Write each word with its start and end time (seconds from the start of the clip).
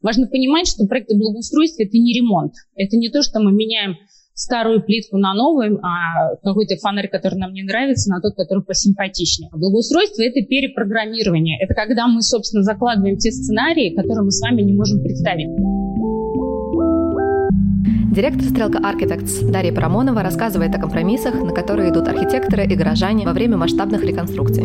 Важно 0.00 0.28
понимать, 0.28 0.68
что 0.68 0.86
проекты 0.86 1.16
благоустройства– 1.16 1.82
это 1.84 1.98
не 1.98 2.14
ремонт. 2.14 2.52
Это 2.76 2.96
не 2.96 3.08
то, 3.10 3.22
что 3.22 3.40
мы 3.40 3.50
меняем 3.52 3.96
старую 4.32 4.80
плитку 4.84 5.18
на 5.18 5.34
новую, 5.34 5.80
а 5.84 6.36
какой-то 6.44 6.76
фонарь, 6.76 7.08
который 7.08 7.34
нам 7.34 7.52
не 7.52 7.64
нравится, 7.64 8.08
на 8.08 8.20
тот, 8.20 8.36
который 8.36 8.62
посимпатичнее. 8.62 9.50
Благоустройство– 9.50 10.22
это 10.24 10.46
перепрограммирование. 10.46 11.58
Это 11.60 11.74
когда 11.74 12.06
мы, 12.06 12.22
собственно, 12.22 12.62
закладываем 12.62 13.16
те 13.16 13.32
сценарии, 13.32 13.96
которые 13.96 14.22
мы 14.22 14.30
с 14.30 14.40
вами 14.40 14.62
не 14.62 14.72
можем 14.72 15.02
представить. 15.02 15.48
Директор 18.14 18.42
«Стрелка 18.44 18.78
Architects» 18.78 19.50
Дарья 19.50 19.72
Парамонова 19.72 20.22
рассказывает 20.22 20.72
о 20.76 20.78
компромиссах, 20.78 21.34
на 21.34 21.52
которые 21.52 21.90
идут 21.90 22.06
архитекторы 22.06 22.66
и 22.66 22.76
горожане 22.76 23.26
во 23.26 23.32
время 23.32 23.56
масштабных 23.56 24.04
реконструкций. 24.04 24.64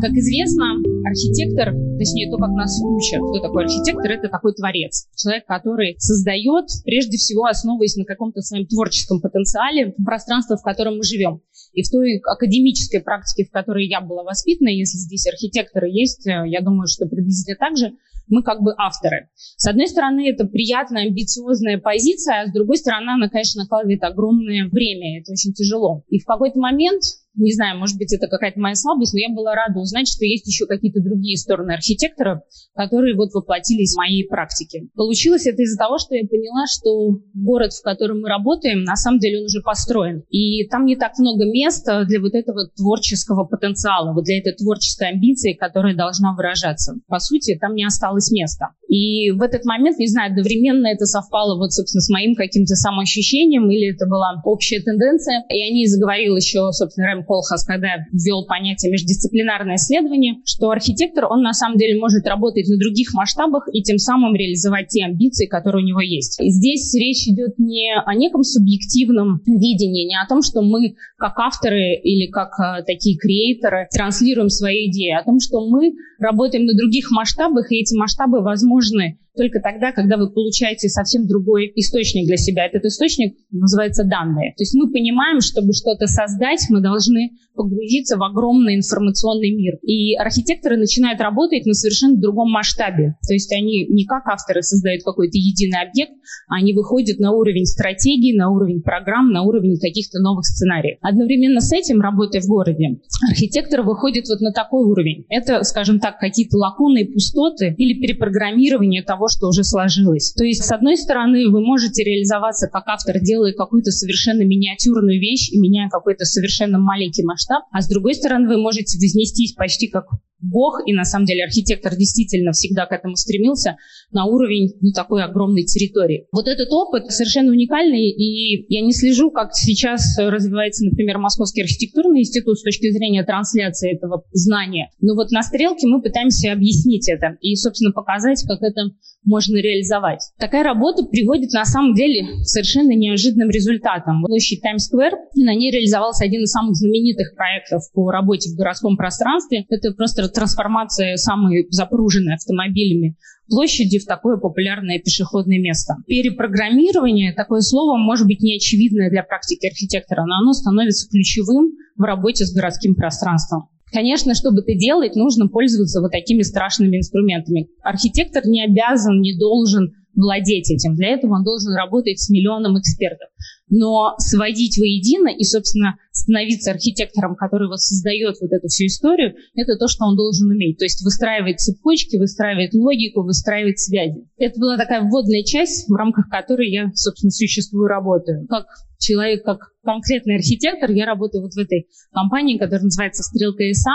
Как 0.00 0.10
известно, 0.12 0.91
архитектор, 1.04 1.74
точнее 1.98 2.30
то, 2.30 2.38
как 2.38 2.50
нас 2.50 2.80
учат, 2.82 3.20
кто 3.20 3.40
такой 3.40 3.64
архитектор, 3.64 4.10
это 4.10 4.28
такой 4.28 4.54
творец. 4.54 5.08
Человек, 5.16 5.46
который 5.46 5.96
создает, 5.98 6.66
прежде 6.84 7.16
всего 7.16 7.44
основываясь 7.44 7.96
на 7.96 8.04
каком-то 8.04 8.40
своем 8.40 8.66
творческом 8.66 9.20
потенциале, 9.20 9.94
пространство, 10.04 10.56
в 10.56 10.62
котором 10.62 10.96
мы 10.96 11.02
живем. 11.04 11.42
И 11.72 11.82
в 11.82 11.90
той 11.90 12.20
академической 12.24 13.00
практике, 13.00 13.48
в 13.48 13.52
которой 13.52 13.86
я 13.86 14.00
была 14.00 14.22
воспитана, 14.24 14.68
если 14.68 14.98
здесь 14.98 15.26
архитекторы 15.26 15.88
есть, 15.88 16.26
э, 16.26 16.44
я 16.46 16.60
думаю, 16.60 16.86
что 16.86 17.06
приблизительно 17.06 17.56
так 17.58 17.76
же, 17.76 17.92
мы 18.28 18.42
как 18.42 18.62
бы 18.62 18.74
авторы. 18.76 19.28
С 19.34 19.66
одной 19.66 19.88
стороны, 19.88 20.30
это 20.30 20.46
приятная, 20.46 21.06
амбициозная 21.06 21.78
позиция, 21.78 22.42
а 22.42 22.46
с 22.46 22.52
другой 22.52 22.76
стороны, 22.76 23.10
она, 23.10 23.28
конечно, 23.28 23.62
накладывает 23.62 24.02
огромное 24.04 24.68
время, 24.68 25.20
это 25.20 25.32
очень 25.32 25.52
тяжело. 25.52 26.04
И 26.08 26.18
в 26.18 26.24
какой-то 26.24 26.58
момент 26.58 27.02
не 27.34 27.52
знаю, 27.52 27.78
может 27.78 27.96
быть, 27.96 28.12
это 28.12 28.28
какая-то 28.28 28.60
моя 28.60 28.74
слабость, 28.74 29.14
но 29.14 29.20
я 29.20 29.34
была 29.34 29.54
рада 29.54 29.80
узнать, 29.80 30.06
что 30.08 30.24
есть 30.24 30.46
еще 30.46 30.66
какие-то 30.66 31.00
другие 31.00 31.36
стороны 31.36 31.72
архитекторов, 31.72 32.40
которые 32.74 33.16
вот 33.16 33.32
воплотились 33.32 33.94
в 33.94 33.98
моей 33.98 34.26
практике. 34.26 34.88
Получилось 34.94 35.46
это 35.46 35.62
из-за 35.62 35.78
того, 35.78 35.98
что 35.98 36.14
я 36.14 36.26
поняла, 36.26 36.66
что 36.66 37.20
город, 37.34 37.72
в 37.72 37.82
котором 37.82 38.20
мы 38.20 38.28
работаем, 38.28 38.84
на 38.84 38.96
самом 38.96 39.18
деле 39.18 39.38
он 39.38 39.44
уже 39.46 39.62
построен. 39.62 40.24
И 40.28 40.66
там 40.68 40.84
не 40.84 40.96
так 40.96 41.18
много 41.18 41.44
места 41.46 42.04
для 42.04 42.20
вот 42.20 42.34
этого 42.34 42.68
творческого 42.76 43.44
потенциала, 43.44 44.12
вот 44.12 44.24
для 44.24 44.38
этой 44.38 44.52
творческой 44.52 45.10
амбиции, 45.10 45.54
которая 45.54 45.96
должна 45.96 46.34
выражаться. 46.34 46.94
По 47.08 47.18
сути, 47.18 47.56
там 47.58 47.74
не 47.74 47.84
осталось 47.84 48.30
места. 48.30 48.74
И 48.88 49.30
в 49.30 49.40
этот 49.40 49.64
момент, 49.64 49.98
не 49.98 50.06
знаю, 50.06 50.32
одновременно 50.32 50.86
это 50.86 51.06
совпало 51.06 51.56
вот, 51.56 51.72
собственно, 51.72 52.02
с 52.02 52.10
моим 52.10 52.34
каким-то 52.34 52.74
самоощущением 52.74 53.70
или 53.70 53.94
это 53.94 54.06
была 54.06 54.42
общая 54.44 54.80
тенденция. 54.80 55.44
И 55.48 55.62
о 55.62 55.72
ней 55.72 55.86
заговорил 55.86 56.36
еще, 56.36 56.70
собственно, 56.72 57.06
Рэм 57.06 57.21
Колхас, 57.22 57.64
когда 57.64 57.88
ввел 58.12 58.46
понятие 58.46 58.92
междисциплинарное 58.92 59.76
исследование, 59.76 60.36
что 60.44 60.70
архитектор, 60.70 61.26
он 61.26 61.42
на 61.42 61.52
самом 61.52 61.78
деле 61.78 61.98
может 61.98 62.26
работать 62.26 62.68
на 62.68 62.78
других 62.78 63.14
масштабах 63.14 63.68
и 63.72 63.82
тем 63.82 63.98
самым 63.98 64.34
реализовать 64.34 64.88
те 64.88 65.04
амбиции, 65.04 65.46
которые 65.46 65.84
у 65.84 65.86
него 65.86 66.00
есть. 66.00 66.40
И 66.40 66.50
здесь 66.50 66.94
речь 66.94 67.26
идет 67.28 67.58
не 67.58 67.92
о 67.94 68.14
неком 68.14 68.42
субъективном 68.42 69.40
видении, 69.46 70.06
не 70.06 70.16
о 70.16 70.26
том, 70.28 70.42
что 70.42 70.62
мы 70.62 70.94
как 71.16 71.38
авторы 71.38 71.94
или 72.02 72.30
как 72.30 72.50
э, 72.58 72.82
такие 72.84 73.16
креаторы 73.16 73.88
транслируем 73.92 74.48
свои 74.48 74.90
идеи, 74.90 75.12
а 75.12 75.20
о 75.20 75.24
том, 75.24 75.38
что 75.40 75.66
мы 75.66 75.92
работаем 76.22 76.64
на 76.64 76.74
других 76.74 77.10
масштабах, 77.10 77.70
и 77.70 77.80
эти 77.80 77.94
масштабы 77.94 78.40
возможны 78.40 79.18
только 79.36 79.60
тогда, 79.60 79.92
когда 79.92 80.16
вы 80.16 80.30
получаете 80.30 80.88
совсем 80.88 81.26
другой 81.26 81.72
источник 81.76 82.26
для 82.26 82.36
себя. 82.36 82.66
Этот 82.66 82.84
источник 82.84 83.34
называется 83.50 84.04
данные. 84.04 84.52
То 84.56 84.62
есть 84.62 84.74
мы 84.74 84.92
понимаем, 84.92 85.40
чтобы 85.40 85.72
что-то 85.72 86.06
создать, 86.06 86.66
мы 86.68 86.80
должны 86.80 87.30
погрузиться 87.54 88.16
в 88.16 88.22
огромный 88.22 88.76
информационный 88.76 89.50
мир. 89.54 89.76
И 89.82 90.14
архитекторы 90.14 90.76
начинают 90.76 91.20
работать 91.20 91.66
на 91.66 91.74
совершенно 91.74 92.16
другом 92.16 92.50
масштабе. 92.50 93.16
То 93.26 93.32
есть 93.34 93.52
они 93.52 93.86
не 93.88 94.04
как 94.04 94.26
авторы 94.26 94.62
создают 94.62 95.02
какой-то 95.02 95.36
единый 95.36 95.82
объект, 95.82 96.12
а 96.48 96.56
они 96.56 96.72
выходят 96.72 97.18
на 97.18 97.32
уровень 97.32 97.66
стратегии, 97.66 98.36
на 98.36 98.50
уровень 98.50 98.82
программ, 98.82 99.32
на 99.32 99.42
уровень 99.42 99.78
каких-то 99.78 100.18
новых 100.20 100.46
сценариев. 100.46 100.98
Одновременно 101.00 101.60
с 101.60 101.72
этим, 101.72 102.00
работая 102.00 102.40
в 102.40 102.46
городе, 102.46 103.00
архитектор 103.30 103.82
выходит 103.82 104.28
вот 104.28 104.40
на 104.40 104.52
такой 104.52 104.84
уровень. 104.84 105.24
Это, 105.28 105.62
скажем 105.62 106.00
так, 106.00 106.11
какие-то 106.18 106.56
лакуны 106.56 107.02
и 107.02 107.12
пустоты 107.12 107.74
или 107.76 108.00
перепрограммирование 108.00 109.02
того, 109.02 109.28
что 109.28 109.48
уже 109.48 109.64
сложилось. 109.64 110.32
То 110.32 110.44
есть, 110.44 110.64
с 110.64 110.72
одной 110.72 110.96
стороны, 110.96 111.48
вы 111.48 111.60
можете 111.60 112.04
реализоваться 112.04 112.68
как 112.68 112.84
автор, 112.86 113.20
делая 113.20 113.52
какую-то 113.52 113.90
совершенно 113.90 114.42
миниатюрную 114.42 115.20
вещь 115.20 115.50
и 115.52 115.58
меняя 115.58 115.88
какой-то 115.88 116.24
совершенно 116.24 116.78
маленький 116.78 117.24
масштаб, 117.24 117.64
а 117.72 117.80
с 117.80 117.88
другой 117.88 118.14
стороны 118.14 118.48
вы 118.48 118.58
можете 118.58 118.98
вознестись 118.98 119.54
почти 119.54 119.88
как 119.88 120.06
Бог, 120.42 120.80
и 120.86 120.92
на 120.92 121.04
самом 121.04 121.24
деле 121.24 121.44
архитектор 121.44 121.94
действительно 121.94 122.50
всегда 122.50 122.86
к 122.86 122.92
этому 122.92 123.14
стремился, 123.14 123.76
на 124.10 124.26
уровень 124.26 124.74
ну, 124.80 124.90
такой 124.92 125.22
огромной 125.22 125.62
территории. 125.62 126.26
Вот 126.32 126.48
этот 126.48 126.68
опыт 126.72 127.10
совершенно 127.12 127.52
уникальный, 127.52 128.10
и 128.10 128.66
я 128.68 128.82
не 128.82 128.92
слежу, 128.92 129.30
как 129.30 129.54
сейчас 129.54 130.18
развивается, 130.18 130.84
например, 130.84 131.18
Московский 131.18 131.62
архитектурный 131.62 132.20
институт 132.20 132.58
с 132.58 132.64
точки 132.64 132.90
зрения 132.90 133.22
трансляции 133.22 133.94
этого 133.94 134.24
знания. 134.32 134.90
Но 135.00 135.14
вот 135.14 135.30
на 135.30 135.42
стрелке 135.42 135.86
мы 135.86 136.01
пытаемся 136.02 136.52
объяснить 136.52 137.08
это 137.08 137.36
и, 137.40 137.54
собственно, 137.56 137.92
показать, 137.92 138.44
как 138.46 138.62
это 138.62 138.90
можно 139.24 139.56
реализовать. 139.56 140.20
Такая 140.38 140.64
работа 140.64 141.04
приводит 141.04 141.52
на 141.52 141.64
самом 141.64 141.94
деле 141.94 142.26
к 142.42 142.44
совершенно 142.44 142.90
неожиданным 142.90 143.50
результатам. 143.50 144.22
Площадь 144.24 144.62
Таймс-сквер, 144.62 145.12
на 145.36 145.54
ней 145.54 145.70
реализовался 145.70 146.24
один 146.24 146.42
из 146.42 146.50
самых 146.50 146.74
знаменитых 146.74 147.34
проектов 147.36 147.82
по 147.94 148.10
работе 148.10 148.50
в 148.50 148.56
городском 148.56 148.96
пространстве. 148.96 149.64
Это 149.68 149.92
просто 149.92 150.28
трансформация 150.28 151.16
самой 151.16 151.66
запруженной 151.70 152.34
автомобилями 152.34 153.16
площади 153.48 153.98
в 153.98 154.06
такое 154.06 154.38
популярное 154.38 154.98
пешеходное 154.98 155.58
место. 155.58 155.96
Перепрограммирование, 156.06 157.34
такое 157.34 157.60
слово 157.60 157.98
может 157.98 158.26
быть 158.26 158.40
неочевидное 158.40 159.10
для 159.10 159.22
практики 159.22 159.66
архитектора, 159.66 160.24
но 160.24 160.36
оно 160.36 160.52
становится 160.54 161.08
ключевым 161.08 161.72
в 161.96 162.02
работе 162.02 162.46
с 162.46 162.54
городским 162.54 162.94
пространством. 162.94 163.68
Конечно, 163.92 164.34
чтобы 164.34 164.62
это 164.62 164.74
делать, 164.74 165.16
нужно 165.16 165.48
пользоваться 165.48 166.00
вот 166.00 166.12
такими 166.12 166.42
страшными 166.42 166.96
инструментами. 166.96 167.68
Архитектор 167.82 168.42
не 168.46 168.64
обязан, 168.64 169.20
не 169.20 169.38
должен 169.38 169.92
владеть 170.14 170.70
этим. 170.70 170.94
Для 170.94 171.08
этого 171.08 171.34
он 171.34 171.44
должен 171.44 171.74
работать 171.74 172.18
с 172.20 172.28
миллионом 172.28 172.78
экспертов. 172.78 173.28
Но 173.68 174.14
сводить 174.18 174.76
воедино 174.76 175.28
и, 175.28 175.44
собственно, 175.44 175.96
становиться 176.10 176.72
архитектором, 176.72 177.34
который 177.36 177.68
вот 177.68 177.80
создает 177.80 178.36
вот 178.40 178.52
эту 178.52 178.68
всю 178.68 178.86
историю, 178.86 179.34
это 179.54 179.76
то, 179.78 179.88
что 179.88 180.04
он 180.04 180.16
должен 180.16 180.50
уметь. 180.50 180.78
То 180.78 180.84
есть 180.84 181.02
выстраивать 181.02 181.60
цепочки, 181.60 182.16
выстраивать 182.18 182.74
логику, 182.74 183.22
выстраивать 183.22 183.78
связи. 183.78 184.28
Это 184.36 184.60
была 184.60 184.76
такая 184.76 185.02
вводная 185.02 185.42
часть, 185.42 185.88
в 185.88 185.94
рамках 185.94 186.28
которой 186.28 186.70
я, 186.70 186.90
собственно, 186.94 187.30
существую, 187.30 187.86
работаю. 187.86 188.46
Как 188.46 188.66
человек, 188.98 189.42
как 189.44 189.72
конкретный 189.82 190.36
архитектор, 190.36 190.90
я 190.90 191.06
работаю 191.06 191.42
вот 191.42 191.54
в 191.54 191.58
этой 191.58 191.88
компании, 192.12 192.58
которая 192.58 192.84
называется 192.84 193.22
«Стрелка 193.22 193.70
ИСА», 193.70 193.92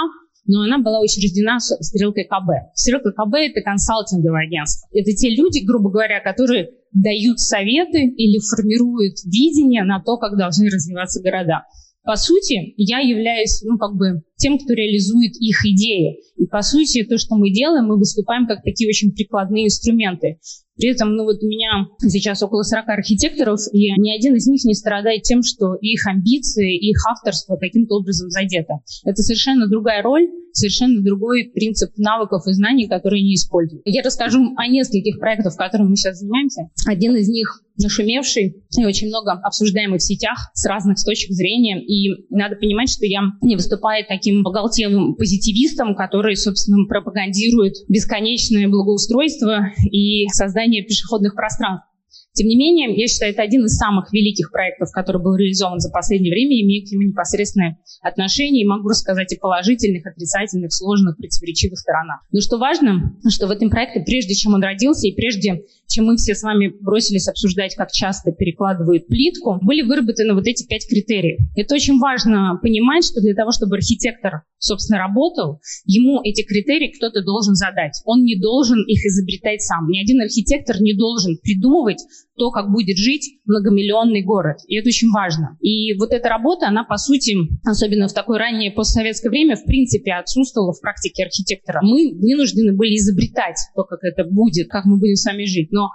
но 0.48 0.64
она 0.64 0.80
была 0.80 1.02
учреждена 1.02 1.60
стрелкой 1.60 2.24
КБ. 2.24 2.74
Стрелка 2.74 3.12
КБ– 3.12 3.36
это 3.52 3.62
консалтинговое 3.62 4.48
агентство. 4.48 4.88
Это 4.92 5.12
те 5.12 5.30
люди, 5.36 5.66
грубо 5.66 5.92
говоря, 5.92 6.20
которые 6.22 6.72
дают 6.94 7.40
советы 7.40 8.08
или 8.08 8.40
формируют 8.40 9.24
видение 9.26 9.84
на 9.84 10.02
то, 10.02 10.18
как 10.18 10.38
должны 10.38 10.68
развиваться 10.68 11.22
города. 11.22 11.66
По 12.04 12.16
сути, 12.16 12.74
я 12.78 13.00
являюсь, 13.00 13.62
ну, 13.64 13.78
как 13.78 13.96
бы 13.96 14.24
тем, 14.38 14.58
кто 14.58 14.74
реализует 14.74 15.36
их 15.40 15.66
идеи. 15.66 16.20
И, 16.38 16.46
по 16.46 16.62
сути, 16.62 17.04
то, 17.04 17.18
что 17.18 17.36
мы 17.36 17.52
делаем, 17.52 17.88
мы 17.88 17.98
выступаем 17.98 18.48
как 18.48 18.64
такие 18.64 18.88
очень 18.88 19.12
прикладные 19.12 19.66
инструменты. 19.66 20.40
При 20.78 20.90
этом, 20.90 21.16
ну 21.16 21.24
вот 21.24 21.42
у 21.42 21.48
меня 21.48 21.88
сейчас 22.02 22.44
около 22.44 22.62
40 22.62 22.88
архитекторов, 22.90 23.60
и 23.74 23.90
ни 24.00 24.16
один 24.16 24.36
из 24.36 24.46
них 24.46 24.64
не 24.64 24.76
страдает 24.76 25.24
тем, 25.24 25.42
что 25.42 25.74
их 25.82 26.06
амбиции, 26.06 26.78
их 26.78 26.98
авторство 27.10 27.58
каким-то 27.58 27.96
образом 27.96 28.30
задето. 28.30 28.76
Это 29.04 29.24
совершенно 29.24 29.68
другая 29.68 30.04
роль, 30.04 30.28
совершенно 30.54 31.02
другой 31.02 31.52
принцип 31.54 31.92
навыков 31.98 32.44
и 32.48 32.54
знаний, 32.54 32.88
которые 32.88 33.22
они 33.22 33.34
используют. 33.34 33.82
Я 33.86 34.04
расскажу 34.04 34.54
о 34.56 34.68
нескольких 34.68 35.20
проектах, 35.20 35.56
которыми 35.56 35.90
мы 35.90 35.96
сейчас 35.96 36.20
занимаемся. 36.20 36.70
Один 36.86 37.16
из 37.16 37.28
них 37.28 37.64
нашумевший 37.78 38.64
и 38.76 38.86
очень 38.86 39.08
много 39.08 39.34
обсуждаемый 39.34 40.00
в 40.00 40.04
сетях 40.04 40.50
с 40.54 40.66
разных 40.66 40.98
точек 41.04 41.32
зрения. 41.32 41.80
И 41.80 42.26
надо 42.30 42.56
понимать, 42.56 42.90
что 42.90 43.06
я 43.06 43.22
не 43.42 43.56
выступаю 43.56 44.06
таким 44.08 44.27
богатевым 44.32 45.16
позитивистом, 45.16 45.96
который, 45.96 46.36
собственно, 46.36 46.86
пропагандирует 46.88 47.76
бесконечное 47.88 48.68
благоустройство 48.68 49.72
и 49.92 50.28
создание 50.30 50.84
пешеходных 50.84 51.36
пространств. 51.36 51.88
Тем 52.38 52.48
не 52.48 52.56
менее, 52.56 52.94
я 52.96 53.08
считаю, 53.08 53.34
это 53.34 53.42
один 53.42 53.66
из 53.66 53.76
самых 53.78 54.14
великих 54.14 54.52
проектов, 54.52 54.92
который 54.94 55.20
был 55.20 55.36
реализован 55.36 55.80
за 55.80 55.90
последнее 55.90 56.32
время, 56.32 56.62
имею 56.62 56.86
к 56.86 56.92
нему 56.92 57.02
непосредственное 57.02 57.80
отношение 58.04 58.64
и 58.64 58.68
могу 58.68 58.90
рассказать 58.90 59.34
о 59.34 59.40
положительных, 59.40 60.06
отрицательных, 60.06 60.72
сложных, 60.72 61.18
противоречивых 61.18 61.80
сторонах. 61.80 62.22
Но 62.32 62.40
что 62.40 62.60
важно, 62.60 63.18
что 63.28 63.48
в 63.48 63.52
этом 63.52 63.72
проекте, 63.72 64.02
прежде 64.06 64.36
чем 64.36 64.54
он 64.54 64.62
родился 64.62 65.08
и 65.08 65.16
прежде 65.16 65.64
чем 65.88 66.06
мы 66.06 66.18
все 66.18 66.36
с 66.36 66.44
вами 66.44 66.72
бросились 66.80 67.28
обсуждать, 67.28 67.74
как 67.76 67.92
часто 67.92 68.32
перекладывают 68.32 69.08
плитку, 69.08 69.58
были 69.64 69.82
выработаны 69.82 70.36
вот 70.36 70.46
эти 70.46 70.68
пять 70.68 70.88
критериев. 70.88 71.40
Это 71.56 71.74
очень 71.74 71.98
важно 71.98 72.60
понимать, 72.62 73.04
что 73.04 73.20
для 73.20 73.34
того, 73.34 73.52
чтобы 73.52 73.78
архитектор 73.78 74.44
собственно, 74.60 75.00
работал, 75.00 75.62
ему 75.86 76.22
эти 76.24 76.44
критерии 76.44 76.94
кто-то 76.96 77.24
должен 77.24 77.56
задать. 77.56 78.02
Он 78.06 78.24
не 78.24 78.40
должен 78.40 78.84
их 78.88 79.06
изобретать 79.06 79.62
сам. 79.62 79.88
Ни 79.88 80.02
один 80.02 80.22
архитектор 80.22 80.82
не 80.82 80.94
должен 80.94 81.38
придумывать 81.42 82.04
то, 82.38 82.52
как 82.52 82.72
будет 82.72 82.98
жить 82.98 83.40
многомиллионный 83.46 84.24
город. 84.24 84.58
И 84.68 84.78
это 84.78 84.88
очень 84.90 85.10
важно. 85.10 85.58
И 85.62 85.94
вот 85.98 86.12
эта 86.12 86.30
работа, 86.30 86.68
она, 86.68 86.84
по 86.84 86.98
сути, 86.98 87.36
особенно 87.66 88.08
в 88.08 88.14
такое 88.14 88.38
раннее 88.38 88.72
постсоветское 88.72 89.30
время, 89.30 89.56
в 89.56 89.66
принципе, 89.66 90.14
отсутствовала 90.14 90.74
в 90.74 90.82
практике 90.82 91.24
архитектора. 91.24 91.82
Мы 91.82 92.14
вынуждены 92.14 92.76
были 92.76 92.96
изобретать 92.96 93.58
то, 93.76 93.84
как 93.84 94.00
это 94.04 94.24
будет, 94.24 94.70
как 94.70 94.86
мы 94.86 95.00
будем 95.00 95.16
с 95.16 95.26
вами 95.26 95.46
жить. 95.46 95.72
Но 95.72 95.90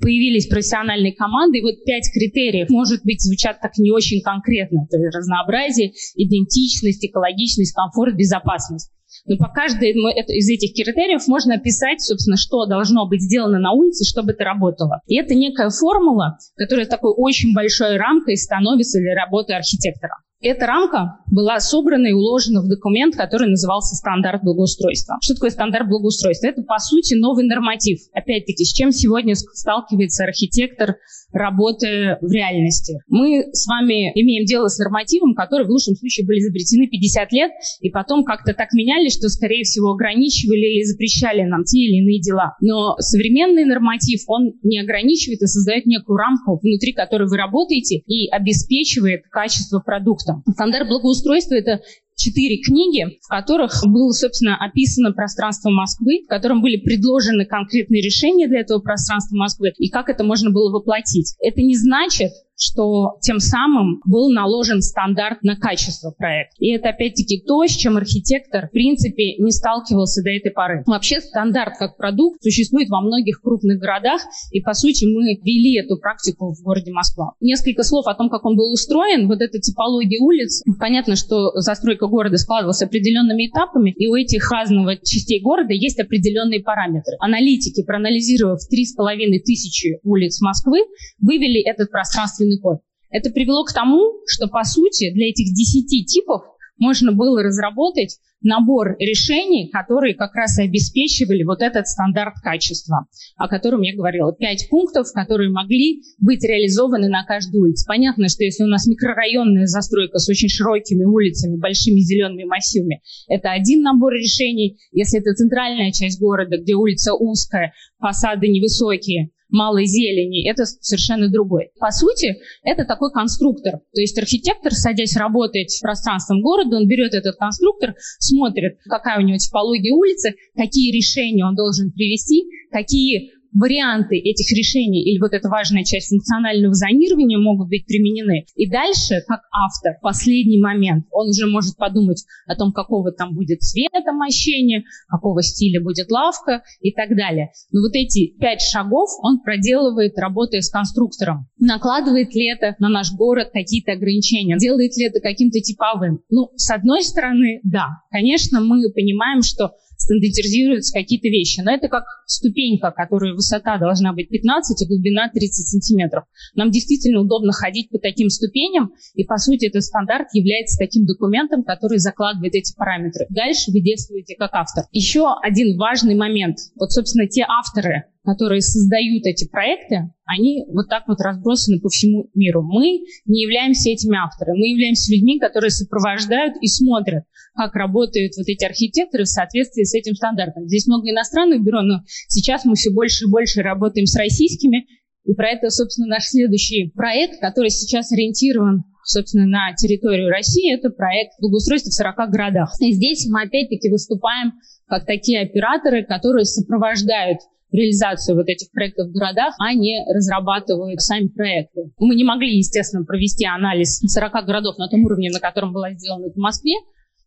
появились 0.00 0.46
профессиональные 0.46 1.14
команды, 1.14 1.58
и 1.58 1.62
вот 1.62 1.84
пять 1.84 2.10
критериев, 2.12 2.68
может 2.70 3.02
быть, 3.04 3.22
звучат 3.22 3.60
так 3.60 3.78
не 3.78 3.90
очень 3.90 4.20
конкретно. 4.20 4.86
Это 4.90 4.98
разнообразие, 5.16 5.92
идентичность, 6.14 7.04
экологичность, 7.04 7.74
комфорт, 7.74 8.16
безопасность. 8.16 8.90
Но 9.24 9.36
по 9.36 9.48
каждому 9.48 10.08
из 10.08 10.48
этих 10.48 10.74
критериев 10.74 11.26
можно 11.28 11.54
описать, 11.54 12.00
собственно, 12.00 12.36
что 12.36 12.66
должно 12.66 13.08
быть 13.08 13.22
сделано 13.22 13.58
на 13.58 13.72
улице, 13.72 14.04
чтобы 14.04 14.32
это 14.32 14.44
работало. 14.44 15.00
И 15.06 15.16
это 15.16 15.34
некая 15.34 15.70
формула, 15.70 16.38
которая 16.56 16.86
такой 16.86 17.12
очень 17.16 17.54
большой 17.54 17.96
рамкой 17.96 18.36
становится 18.36 18.98
для 18.98 19.14
работы 19.14 19.54
архитектора. 19.54 20.14
Эта 20.42 20.66
рамка 20.66 21.16
была 21.30 21.58
собрана 21.60 22.08
и 22.08 22.12
уложена 22.12 22.60
в 22.60 22.68
документ, 22.68 23.16
который 23.16 23.48
назывался 23.48 23.96
«Стандарт 23.96 24.42
благоустройства». 24.44 25.16
Что 25.22 25.34
такое 25.34 25.48
стандарт 25.48 25.88
благоустройства? 25.88 26.48
Это, 26.48 26.62
по 26.62 26.78
сути, 26.78 27.14
новый 27.14 27.46
норматив. 27.46 28.00
Опять-таки, 28.12 28.64
с 28.64 28.72
чем 28.72 28.92
сегодня 28.92 29.34
сталкивается 29.34 30.24
архитектор, 30.24 30.96
работая 31.32 32.18
в 32.20 32.30
реальности. 32.30 32.98
Мы 33.08 33.46
с 33.52 33.66
вами 33.66 34.12
имеем 34.14 34.44
дело 34.44 34.68
с 34.68 34.78
нормативом, 34.78 35.34
который 35.34 35.66
в 35.66 35.70
лучшем 35.70 35.96
случае 35.96 36.26
были 36.26 36.38
изобретены 36.38 36.86
50 36.86 37.32
лет, 37.32 37.50
и 37.80 37.88
потом 37.88 38.22
как-то 38.22 38.52
так 38.52 38.72
меняли, 38.74 39.05
что, 39.10 39.28
скорее 39.28 39.64
всего, 39.64 39.92
ограничивали 39.92 40.78
или 40.78 40.84
запрещали 40.84 41.42
нам 41.42 41.64
те 41.64 41.78
или 41.78 42.02
иные 42.02 42.20
дела. 42.20 42.54
Но 42.60 42.96
современный 42.98 43.64
норматив, 43.64 44.22
он 44.26 44.52
не 44.62 44.78
ограничивает 44.78 45.42
и 45.42 45.46
создает 45.46 45.86
некую 45.86 46.16
рамку, 46.16 46.58
внутри 46.62 46.92
которой 46.92 47.28
вы 47.28 47.36
работаете, 47.36 48.02
и 48.06 48.28
обеспечивает 48.28 49.22
качество 49.30 49.80
продукта. 49.80 50.42
Стандарт 50.52 50.88
благоустройства– 50.88 51.54
это 51.56 51.80
четыре 52.16 52.58
книги, 52.58 53.18
в 53.22 53.28
которых 53.28 53.82
было, 53.86 54.10
собственно, 54.10 54.56
описано 54.56 55.12
пространство 55.12 55.70
Москвы, 55.70 56.22
в 56.24 56.28
котором 56.28 56.62
были 56.62 56.78
предложены 56.78 57.44
конкретные 57.44 58.02
решения 58.02 58.48
для 58.48 58.60
этого 58.60 58.80
пространства 58.80 59.36
Москвы 59.36 59.72
и 59.78 59.88
как 59.88 60.08
это 60.08 60.24
можно 60.24 60.50
было 60.50 60.72
воплотить. 60.72 61.34
Это 61.40 61.60
не 61.60 61.76
значит, 61.76 62.32
что 62.56 63.16
тем 63.20 63.38
самым 63.38 64.00
был 64.04 64.30
наложен 64.30 64.80
стандарт 64.80 65.42
на 65.42 65.56
качество 65.56 66.10
проекта. 66.10 66.56
И 66.58 66.70
это 66.70 66.90
опять-таки 66.90 67.42
то, 67.46 67.64
с 67.64 67.70
чем 67.70 67.96
архитектор 67.96 68.68
в 68.68 68.70
принципе 68.70 69.36
не 69.36 69.50
сталкивался 69.50 70.22
до 70.22 70.30
этой 70.30 70.50
поры. 70.50 70.82
Вообще 70.86 71.20
стандарт 71.20 71.74
как 71.78 71.96
продукт 71.96 72.42
существует 72.42 72.88
во 72.88 73.00
многих 73.00 73.40
крупных 73.42 73.78
городах, 73.78 74.22
и 74.50 74.60
по 74.60 74.74
сути 74.74 75.04
мы 75.04 75.36
ввели 75.42 75.78
эту 75.78 75.98
практику 75.98 76.54
в 76.54 76.62
городе 76.62 76.92
Москва. 76.92 77.32
Несколько 77.40 77.82
слов 77.82 78.06
о 78.06 78.14
том, 78.14 78.30
как 78.30 78.44
он 78.44 78.56
был 78.56 78.72
устроен. 78.72 79.28
Вот 79.28 79.40
эта 79.40 79.58
типология 79.58 80.20
улиц. 80.20 80.62
Понятно, 80.78 81.16
что 81.16 81.50
застройка 81.60 82.06
города 82.06 82.38
складывалась 82.38 82.82
определенными 82.82 83.48
этапами, 83.48 83.90
и 83.90 84.08
у 84.08 84.14
этих 84.14 84.50
разного 84.50 84.96
частей 84.96 85.40
города 85.40 85.72
есть 85.72 85.98
определенные 86.00 86.60
параметры. 86.60 87.16
Аналитики, 87.20 87.82
проанализировав 87.82 88.60
3,5 88.72 89.38
тысячи 89.44 89.98
улиц 90.04 90.40
Москвы, 90.40 90.80
вывели 91.20 91.60
этот 91.60 91.90
пространственный 91.90 92.45
собственный 92.46 92.58
код. 92.58 92.80
Это 93.10 93.30
привело 93.30 93.64
к 93.64 93.72
тому, 93.72 94.20
что, 94.26 94.48
по 94.48 94.64
сути, 94.64 95.12
для 95.12 95.28
этих 95.28 95.54
10 95.54 96.06
типов 96.06 96.42
можно 96.78 97.12
было 97.12 97.42
разработать 97.42 98.18
набор 98.42 98.96
решений, 98.98 99.70
которые 99.72 100.14
как 100.14 100.34
раз 100.34 100.58
и 100.58 100.64
обеспечивали 100.64 101.42
вот 101.42 101.62
этот 101.62 101.86
стандарт 101.86 102.34
качества, 102.42 103.06
о 103.36 103.48
котором 103.48 103.80
я 103.80 103.96
говорила. 103.96 104.34
Пять 104.34 104.68
пунктов, 104.68 105.06
которые 105.14 105.50
могли 105.50 106.02
быть 106.20 106.44
реализованы 106.44 107.08
на 107.08 107.24
каждой 107.24 107.60
улице. 107.60 107.86
Понятно, 107.88 108.28
что 108.28 108.44
если 108.44 108.64
у 108.64 108.68
нас 108.68 108.86
микрорайонная 108.86 109.66
застройка 109.66 110.18
с 110.18 110.28
очень 110.28 110.50
широкими 110.50 111.04
улицами, 111.04 111.56
большими 111.56 112.00
зелеными 112.00 112.44
массивами, 112.44 113.00
это 113.26 113.52
один 113.52 113.80
набор 113.80 114.12
решений. 114.12 114.78
Если 114.92 115.18
это 115.18 115.32
центральная 115.32 115.90
часть 115.92 116.20
города, 116.20 116.58
где 116.58 116.74
улица 116.74 117.14
узкая, 117.14 117.72
фасады 117.98 118.48
невысокие, 118.48 119.30
малой 119.48 119.86
зелени, 119.86 120.48
это 120.48 120.64
совершенно 120.64 121.30
другой. 121.30 121.70
По 121.78 121.90
сути, 121.90 122.36
это 122.62 122.84
такой 122.84 123.12
конструктор. 123.12 123.80
То 123.94 124.00
есть 124.00 124.18
архитектор, 124.18 124.72
садясь 124.72 125.16
работать 125.16 125.70
с 125.70 125.80
пространством 125.80 126.42
города, 126.42 126.76
он 126.76 126.86
берет 126.86 127.14
этот 127.14 127.36
конструктор, 127.36 127.94
смотрит, 128.18 128.78
какая 128.88 129.18
у 129.18 129.22
него 129.22 129.38
типология 129.38 129.92
улицы, 129.92 130.34
какие 130.54 130.92
решения 130.92 131.44
он 131.44 131.54
должен 131.54 131.90
привести, 131.92 132.44
какие 132.70 133.32
варианты 133.52 134.16
этих 134.16 134.50
решений 134.56 135.02
или 135.02 135.20
вот 135.20 135.32
эта 135.32 135.48
важная 135.48 135.84
часть 135.84 136.08
функционального 136.08 136.74
зонирования 136.74 137.38
могут 137.38 137.68
быть 137.68 137.86
применены. 137.86 138.46
И 138.54 138.68
дальше, 138.68 139.22
как 139.26 139.40
автор, 139.52 139.94
последний 140.02 140.60
момент, 140.60 141.06
он 141.10 141.28
уже 141.28 141.46
может 141.46 141.76
подумать 141.76 142.24
о 142.46 142.54
том, 142.54 142.72
какого 142.72 143.12
там 143.12 143.34
будет 143.34 143.62
цвета 143.62 144.12
мощения, 144.12 144.84
какого 145.08 145.42
стиля 145.42 145.82
будет 145.82 146.10
лавка 146.10 146.62
и 146.80 146.92
так 146.92 147.16
далее. 147.16 147.50
Но 147.72 147.80
вот 147.80 147.94
эти 147.94 148.36
пять 148.38 148.60
шагов 148.60 149.10
он 149.22 149.40
проделывает, 149.40 150.18
работая 150.18 150.60
с 150.60 150.70
конструктором. 150.70 151.48
Накладывает 151.58 152.34
ли 152.34 152.50
это 152.50 152.74
на 152.78 152.88
наш 152.88 153.12
город 153.12 153.50
какие-то 153.52 153.92
ограничения? 153.92 154.56
Делает 154.58 154.96
ли 154.96 155.06
это 155.06 155.20
каким-то 155.20 155.60
типовым? 155.60 156.20
Ну, 156.30 156.50
с 156.56 156.70
одной 156.70 157.02
стороны, 157.02 157.60
да. 157.64 157.88
Конечно, 158.10 158.60
мы 158.60 158.90
понимаем, 158.92 159.42
что 159.42 159.72
стандартизируются 159.96 160.92
какие-то 160.92 161.28
вещи. 161.28 161.60
Но 161.60 161.72
это 161.72 161.88
как 161.88 162.04
ступенька, 162.26 162.90
которая 162.90 163.34
высота 163.34 163.78
должна 163.78 164.12
быть 164.12 164.28
15, 164.28 164.82
а 164.82 164.86
глубина 164.88 165.30
30 165.32 165.68
сантиметров. 165.68 166.24
Нам 166.54 166.70
действительно 166.70 167.20
удобно 167.20 167.52
ходить 167.52 167.90
по 167.90 167.98
таким 167.98 168.28
ступеням, 168.28 168.92
и, 169.14 169.24
по 169.24 169.38
сути, 169.38 169.66
этот 169.66 169.82
стандарт 169.82 170.28
является 170.32 170.78
таким 170.78 171.06
документом, 171.06 171.64
который 171.64 171.98
закладывает 171.98 172.54
эти 172.54 172.74
параметры. 172.74 173.26
Дальше 173.30 173.70
вы 173.72 173.80
действуете 173.80 174.34
как 174.36 174.50
автор. 174.54 174.84
Еще 174.92 175.26
один 175.42 175.76
важный 175.78 176.14
момент. 176.14 176.58
Вот, 176.76 176.92
собственно, 176.92 177.26
те 177.26 177.44
авторы, 177.46 178.04
которые 178.26 178.60
создают 178.60 179.24
эти 179.24 179.48
проекты, 179.48 180.10
они 180.26 180.66
вот 180.68 180.88
так 180.90 181.04
вот 181.06 181.20
разбросаны 181.20 181.80
по 181.80 181.88
всему 181.88 182.28
миру. 182.34 182.62
Мы 182.62 183.06
не 183.24 183.42
являемся 183.42 183.90
этими 183.90 184.18
авторами, 184.18 184.58
мы 184.58 184.66
являемся 184.66 185.14
людьми, 185.14 185.38
которые 185.38 185.70
сопровождают 185.70 186.56
и 186.60 186.66
смотрят, 186.66 187.22
как 187.54 187.74
работают 187.76 188.32
вот 188.36 188.48
эти 188.48 188.64
архитекторы 188.64 189.24
в 189.24 189.28
соответствии 189.28 189.84
с 189.84 189.94
этим 189.94 190.14
стандартом. 190.14 190.66
Здесь 190.66 190.88
много 190.88 191.08
иностранных 191.08 191.62
бюро, 191.62 191.82
но 191.82 192.02
сейчас 192.28 192.64
мы 192.64 192.74
все 192.74 192.90
больше 192.90 193.26
и 193.26 193.30
больше 193.30 193.62
работаем 193.62 194.06
с 194.06 194.16
российскими, 194.16 194.86
и 195.24 195.32
про 195.34 195.50
это, 195.50 195.70
собственно, 195.70 196.08
наш 196.08 196.24
следующий 196.24 196.90
проект, 196.94 197.40
который 197.40 197.70
сейчас 197.70 198.10
ориентирован 198.12 198.84
собственно, 199.08 199.46
на 199.46 199.72
территорию 199.76 200.30
России, 200.30 200.74
это 200.74 200.90
проект 200.90 201.34
благоустройства 201.40 201.90
в 201.90 201.94
40 201.94 202.28
городах. 202.28 202.72
И 202.80 202.90
здесь 202.90 203.24
мы 203.30 203.42
опять-таки 203.42 203.88
выступаем 203.88 204.54
как 204.86 205.06
такие 205.06 205.42
операторы, 205.42 206.04
которые 206.04 206.44
сопровождают 206.44 207.38
реализацию 207.72 208.36
вот 208.36 208.48
этих 208.48 208.70
проектов 208.70 209.08
в 209.08 209.12
городах, 209.12 209.54
а 209.58 209.74
не 209.74 210.04
разрабатывают 210.12 211.00
сами 211.00 211.28
проекты. 211.28 211.92
Мы 211.98 212.14
не 212.14 212.24
могли, 212.24 212.56
естественно, 212.58 213.04
провести 213.04 213.44
анализ 213.44 214.00
40 214.00 214.46
городов 214.46 214.78
на 214.78 214.88
том 214.88 215.04
уровне, 215.04 215.30
на 215.30 215.40
котором 215.40 215.72
была 215.72 215.92
сделана 215.92 216.28
в 216.30 216.36
Москве, 216.36 216.74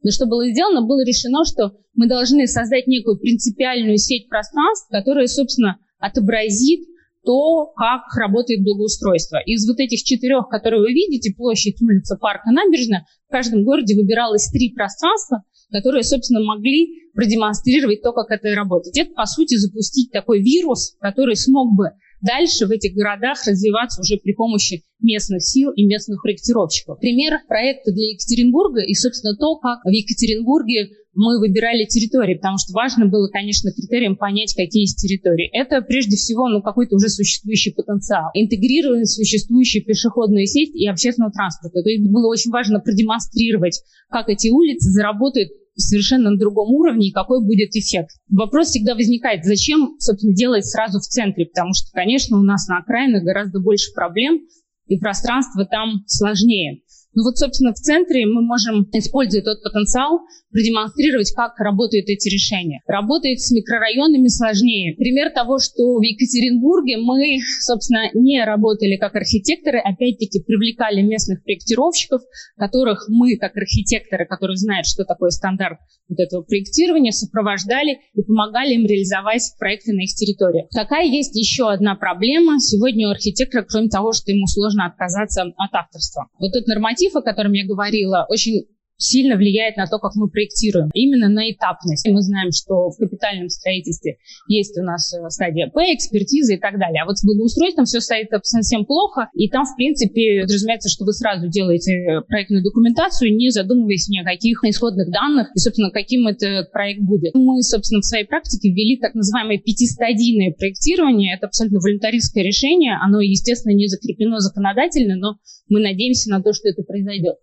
но 0.01 0.11
что 0.11 0.25
было 0.25 0.49
сделано, 0.49 0.81
было 0.81 1.03
решено, 1.05 1.43
что 1.43 1.73
мы 1.93 2.07
должны 2.07 2.47
создать 2.47 2.87
некую 2.87 3.17
принципиальную 3.19 3.97
сеть 3.97 4.29
пространств, 4.29 4.87
которая, 4.89 5.27
собственно, 5.27 5.77
отобразит 5.99 6.87
то, 7.25 7.67
как 7.75 8.03
работает 8.15 8.63
благоустройство. 8.63 9.39
Из 9.45 9.67
вот 9.67 9.79
этих 9.79 10.03
четырех, 10.03 10.47
которые 10.47 10.81
вы 10.81 10.93
видите, 10.93 11.33
площадь, 11.35 11.81
улица, 11.81 12.15
парк 12.15 12.43
и 12.49 12.53
набережная, 12.53 13.05
в 13.27 13.31
каждом 13.31 13.65
городе 13.65 13.95
выбиралось 13.95 14.49
три 14.49 14.73
пространства, 14.73 15.43
которые, 15.71 16.03
собственно, 16.03 16.41
могли 16.43 17.09
продемонстрировать 17.13 18.01
то, 18.01 18.13
как 18.13 18.31
это 18.31 18.55
работает. 18.55 18.97
Это, 18.97 19.13
по 19.13 19.25
сути, 19.25 19.55
запустить 19.55 20.11
такой 20.11 20.41
вирус, 20.41 20.95
который 20.99 21.35
смог 21.35 21.75
бы 21.75 21.91
дальше 22.21 22.65
в 22.65 22.71
этих 22.71 22.93
городах 22.93 23.37
развиваться 23.45 24.01
уже 24.01 24.17
при 24.17 24.33
помощи 24.33 24.83
местных 25.01 25.43
сил 25.43 25.71
и 25.71 25.85
местных 25.85 26.21
проектировщиков. 26.21 26.99
Пример 26.99 27.39
проекта 27.47 27.91
для 27.91 28.11
Екатеринбурга 28.11 28.81
и, 28.81 28.93
собственно, 28.93 29.35
то, 29.35 29.57
как 29.57 29.83
в 29.83 29.89
Екатеринбурге 29.89 30.89
мы 31.15 31.39
выбирали 31.39 31.85
территории, 31.85 32.35
потому 32.35 32.57
что 32.57 32.71
важно 32.73 33.07
было, 33.07 33.27
конечно, 33.29 33.71
критерием 33.71 34.15
понять, 34.15 34.53
какие 34.55 34.83
есть 34.83 34.99
территории. 34.99 35.49
Это 35.51 35.81
прежде 35.81 36.15
всего 36.15 36.47
ну, 36.47 36.61
какой-то 36.61 36.95
уже 36.95 37.09
существующий 37.09 37.71
потенциал, 37.71 38.29
интегрированный 38.33 39.05
существующую 39.05 39.83
пешеходную 39.83 40.45
сеть 40.45 40.73
и 40.73 40.87
общественного 40.87 41.31
транспорта. 41.31 41.81
То 41.81 41.89
есть 41.89 42.09
было 42.09 42.27
очень 42.27 42.51
важно 42.51 42.79
продемонстрировать, 42.79 43.81
как 44.09 44.29
эти 44.29 44.49
улицы 44.49 44.89
заработают 44.91 45.49
совершенно 45.79 46.31
на 46.31 46.37
другом 46.37 46.73
уровне 46.73 47.09
и 47.09 47.11
какой 47.11 47.43
будет 47.43 47.75
эффект. 47.75 48.11
Вопрос 48.29 48.67
всегда 48.67 48.95
возникает, 48.95 49.45
зачем, 49.45 49.95
собственно, 49.99 50.33
делать 50.33 50.65
сразу 50.65 50.99
в 50.99 51.03
центре, 51.03 51.45
потому 51.45 51.73
что, 51.73 51.91
конечно, 51.93 52.37
у 52.37 52.43
нас 52.43 52.67
на 52.67 52.79
окраинах 52.79 53.23
гораздо 53.23 53.59
больше 53.59 53.93
проблем, 53.93 54.41
и 54.89 54.97
пространство 54.97 55.65
там 55.65 56.03
сложнее. 56.07 56.81
Ну 57.13 57.23
вот, 57.23 57.37
собственно, 57.37 57.73
в 57.73 57.77
центре 57.77 58.25
мы 58.25 58.41
можем 58.41 58.87
использовать 58.93 59.45
тот 59.45 59.63
потенциал, 59.63 60.21
продемонстрировать, 60.51 61.31
как 61.35 61.59
работают 61.59 62.09
эти 62.09 62.29
решения. 62.29 62.81
Работает 62.87 63.39
с 63.39 63.51
микрорайонами 63.51 64.27
сложнее. 64.27 64.95
Пример 64.95 65.31
того, 65.31 65.59
что 65.59 65.97
в 65.97 66.01
Екатеринбурге 66.01 66.97
мы, 66.97 67.39
собственно, 67.61 68.09
не 68.13 68.43
работали 68.43 68.97
как 68.97 69.15
архитекторы, 69.15 69.79
опять-таки 69.79 70.41
привлекали 70.41 71.01
местных 71.01 71.43
проектировщиков, 71.43 72.21
которых 72.57 73.05
мы, 73.09 73.37
как 73.37 73.55
архитекторы, 73.55 74.25
которые 74.25 74.57
знают, 74.57 74.87
что 74.87 75.05
такое 75.05 75.29
стандарт 75.29 75.79
вот 76.07 76.19
этого 76.19 76.41
проектирования, 76.41 77.11
сопровождали 77.11 77.99
и 78.13 78.23
помогали 78.23 78.73
им 78.73 78.85
реализовать 78.85 79.43
проекты 79.59 79.93
на 79.93 80.01
их 80.01 80.13
территории. 80.15 80.67
Какая 80.73 81.05
есть 81.05 81.35
еще 81.35 81.69
одна 81.69 81.95
проблема 81.95 82.59
сегодня 82.59 83.07
у 83.07 83.11
архитектора, 83.11 83.65
кроме 83.67 83.89
того, 83.89 84.13
что 84.13 84.31
ему 84.31 84.47
сложно 84.47 84.85
отказаться 84.87 85.43
от 85.43 85.73
авторства? 85.73 86.27
Вот 86.39 86.53
тот 86.53 86.67
норматив, 86.67 87.15
о 87.15 87.21
котором 87.21 87.53
я 87.53 87.65
говорила, 87.65 88.25
очень 88.29 88.65
сильно 88.99 89.37
влияет 89.37 89.77
на 89.77 89.87
то, 89.87 89.97
как 89.97 90.13
мы 90.15 90.29
проектируем. 90.29 90.89
Именно 90.93 91.29
на 91.29 91.49
этапность. 91.49 92.07
Мы 92.07 92.21
знаем, 92.21 92.51
что 92.51 92.91
в 92.91 92.97
капитальном 92.97 93.49
строительстве 93.49 94.17
есть 94.47 94.77
у 94.77 94.83
нас 94.83 95.13
э, 95.13 95.29
стадия 95.29 95.71
П, 95.73 95.93
экспертиза 95.95 96.53
и 96.53 96.57
так 96.57 96.77
далее. 96.77 97.01
А 97.01 97.05
вот 97.05 97.17
с 97.17 97.25
благоустройством 97.25 97.85
все 97.85 98.01
стоит 98.01 98.27
совсем 98.43 98.85
плохо, 98.85 99.29
и 99.33 99.49
там, 99.49 99.65
в 99.65 99.75
принципе, 99.75 100.41
подразумевается, 100.41 100.89
что 100.89 101.05
вы 101.05 101.13
сразу 101.13 101.47
делаете 101.47 102.21
проектную 102.27 102.61
документацию, 102.61 103.35
не 103.35 103.49
задумываясь 103.49 104.09
ни 104.09 104.19
о 104.19 104.25
каких 104.25 104.63
исходных 104.65 105.09
данных 105.09 105.47
и, 105.55 105.59
собственно, 105.59 105.91
каким 105.91 106.27
этот 106.27 106.71
проект 106.71 107.01
будет. 107.01 107.33
Мы, 107.33 107.63
собственно, 107.63 108.01
в 108.01 108.05
своей 108.05 108.25
практике 108.25 108.69
ввели 108.69 108.97
так 108.97 109.15
называемое 109.15 109.59
пятистадийное 109.59 110.51
проектирование. 110.51 111.35
Это 111.35 111.47
абсолютно 111.47 111.79
волонтаристское 111.79 112.43
решение. 112.43 112.97
Оно, 113.01 113.21
естественно, 113.21 113.73
не 113.73 113.87
закреплено 113.87 114.39
законодательно, 114.39 115.15
но 115.15 115.37
мы 115.69 115.79
надеемся 115.79 116.29
на 116.29 116.43
то, 116.43 116.51
что 116.51 116.67
это 116.67 116.83
произойдет. 116.83 117.35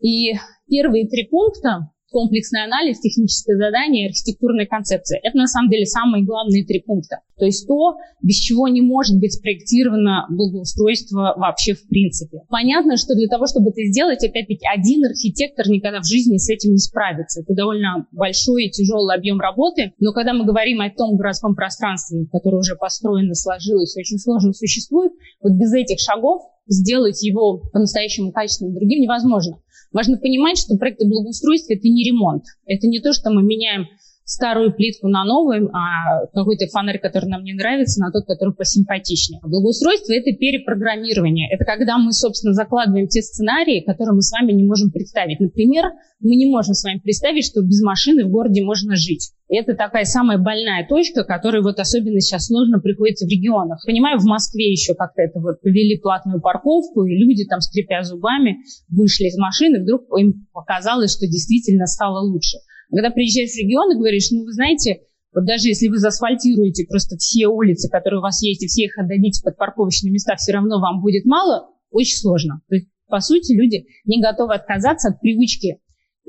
И 0.00 0.32
первые 0.70 1.08
три 1.08 1.26
пункта 1.28 1.90
комплексный 2.10 2.64
анализ, 2.64 3.00
техническое 3.00 3.56
задание, 3.56 4.08
архитектурная 4.08 4.66
концепция. 4.66 5.20
Это 5.22 5.36
на 5.36 5.46
самом 5.46 5.70
деле 5.70 5.86
самые 5.86 6.24
главные 6.24 6.64
три 6.64 6.80
пункта. 6.80 7.20
То 7.38 7.46
есть 7.46 7.66
то, 7.66 7.96
без 8.20 8.36
чего 8.36 8.68
не 8.68 8.82
может 8.82 9.18
быть 9.18 9.32
спроектировано 9.32 10.26
благоустройство 10.28 11.34
вообще 11.36 11.74
в 11.74 11.86
принципе. 11.88 12.40
Понятно, 12.50 12.96
что 12.96 13.14
для 13.14 13.28
того, 13.28 13.46
чтобы 13.46 13.70
это 13.70 13.82
сделать, 13.84 14.22
опять-таки, 14.22 14.66
один 14.66 15.04
архитектор 15.06 15.66
никогда 15.68 16.00
в 16.00 16.06
жизни 16.06 16.36
с 16.36 16.50
этим 16.50 16.72
не 16.72 16.78
справится. 16.78 17.40
Это 17.40 17.54
довольно 17.54 18.06
большой 18.12 18.66
и 18.66 18.70
тяжелый 18.70 19.16
объем 19.16 19.40
работы. 19.40 19.92
Но 20.00 20.12
когда 20.12 20.34
мы 20.34 20.44
говорим 20.44 20.80
о 20.80 20.90
том 20.90 21.16
городском 21.16 21.54
пространстве, 21.54 22.26
которое 22.30 22.58
уже 22.58 22.76
построено, 22.76 23.34
сложилось, 23.34 23.96
очень 23.96 24.18
сложно 24.18 24.52
существует, 24.52 25.12
вот 25.40 25.52
без 25.52 25.72
этих 25.72 25.98
шагов 26.00 26.42
сделать 26.66 27.22
его 27.22 27.62
по-настоящему 27.72 28.32
качественным 28.32 28.74
другим 28.74 29.00
невозможно. 29.00 29.58
Важно 29.92 30.18
понимать, 30.18 30.58
что 30.58 30.76
проекты 30.76 31.06
благоустройства– 31.06 31.72
это 31.74 31.88
не 31.88 32.04
ремонт. 32.04 32.44
Это 32.66 32.86
не 32.86 33.00
то, 33.00 33.12
что 33.12 33.30
мы 33.30 33.42
меняем 33.42 33.88
старую 34.24 34.72
плитку 34.72 35.08
на 35.08 35.24
новую, 35.24 35.70
а 35.74 36.26
какой-то 36.32 36.66
фонарь, 36.68 36.98
который 36.98 37.26
нам 37.26 37.42
не 37.42 37.52
нравится, 37.52 38.00
на 38.00 38.12
тот, 38.12 38.26
который 38.26 38.54
посимпатичнее. 38.54 39.40
Благоустройство– 39.42 40.12
это 40.14 40.36
перепрограммирование. 40.36 41.48
Это 41.52 41.64
когда 41.64 41.98
мы, 41.98 42.12
собственно, 42.12 42.54
закладываем 42.54 43.08
те 43.08 43.22
сценарии, 43.22 43.80
которые 43.84 44.14
мы 44.14 44.22
с 44.22 44.30
вами 44.30 44.52
не 44.52 44.64
можем 44.64 44.90
представить. 44.90 45.40
Например, 45.40 45.86
мы 46.20 46.36
не 46.36 46.46
можем 46.46 46.74
с 46.74 46.84
вами 46.84 46.98
представить, 46.98 47.44
что 47.44 47.62
без 47.62 47.82
машины 47.82 48.24
в 48.24 48.30
городе 48.30 48.62
можно 48.62 48.94
жить. 48.94 49.32
Это 49.48 49.74
такая 49.74 50.04
самая 50.04 50.38
больная 50.38 50.86
точка, 50.86 51.24
которая 51.24 51.62
вот 51.62 51.80
особенно 51.80 52.20
сейчас 52.20 52.46
сложно 52.46 52.78
приходится 52.78 53.26
в 53.26 53.28
регионах. 53.28 53.82
Понимаю, 53.84 54.18
в 54.20 54.26
Москве 54.26 54.70
еще 54.70 54.94
как-то 54.94 55.22
это 55.22 55.40
вот 55.40 55.60
повели 55.60 55.98
платную 55.98 56.40
парковку, 56.40 57.04
и 57.04 57.16
люди 57.16 57.46
там, 57.46 57.60
скрипя 57.60 58.04
зубами, 58.04 58.58
вышли 58.88 59.24
из 59.24 59.36
машины, 59.36 59.82
вдруг 59.82 60.02
им 60.16 60.46
показалось, 60.52 61.12
что 61.16 61.26
действительно 61.26 61.86
стало 61.86 62.20
лучше. 62.20 62.58
Когда 62.90 63.10
приезжаешь 63.10 63.50
в 63.50 63.58
регион 63.58 63.92
и 63.92 63.98
говоришь, 63.98 64.30
ну, 64.30 64.44
вы 64.44 64.52
знаете, 64.52 65.00
вот 65.32 65.44
даже 65.44 65.68
если 65.68 65.88
вы 65.88 65.98
заасфальтируете 65.98 66.86
просто 66.88 67.16
все 67.16 67.46
улицы, 67.46 67.88
которые 67.88 68.18
у 68.18 68.22
вас 68.22 68.42
есть, 68.42 68.62
и 68.62 68.66
все 68.66 68.84
их 68.84 68.98
отдадите 68.98 69.42
под 69.44 69.56
парковочные 69.56 70.10
места, 70.10 70.34
все 70.36 70.52
равно 70.52 70.80
вам 70.80 71.00
будет 71.00 71.24
мало, 71.24 71.70
очень 71.90 72.16
сложно. 72.16 72.62
То 72.68 72.74
есть, 72.74 72.88
по 73.08 73.20
сути, 73.20 73.52
люди 73.52 73.86
не 74.04 74.20
готовы 74.20 74.54
отказаться 74.54 75.10
от 75.10 75.20
привычки 75.20 75.78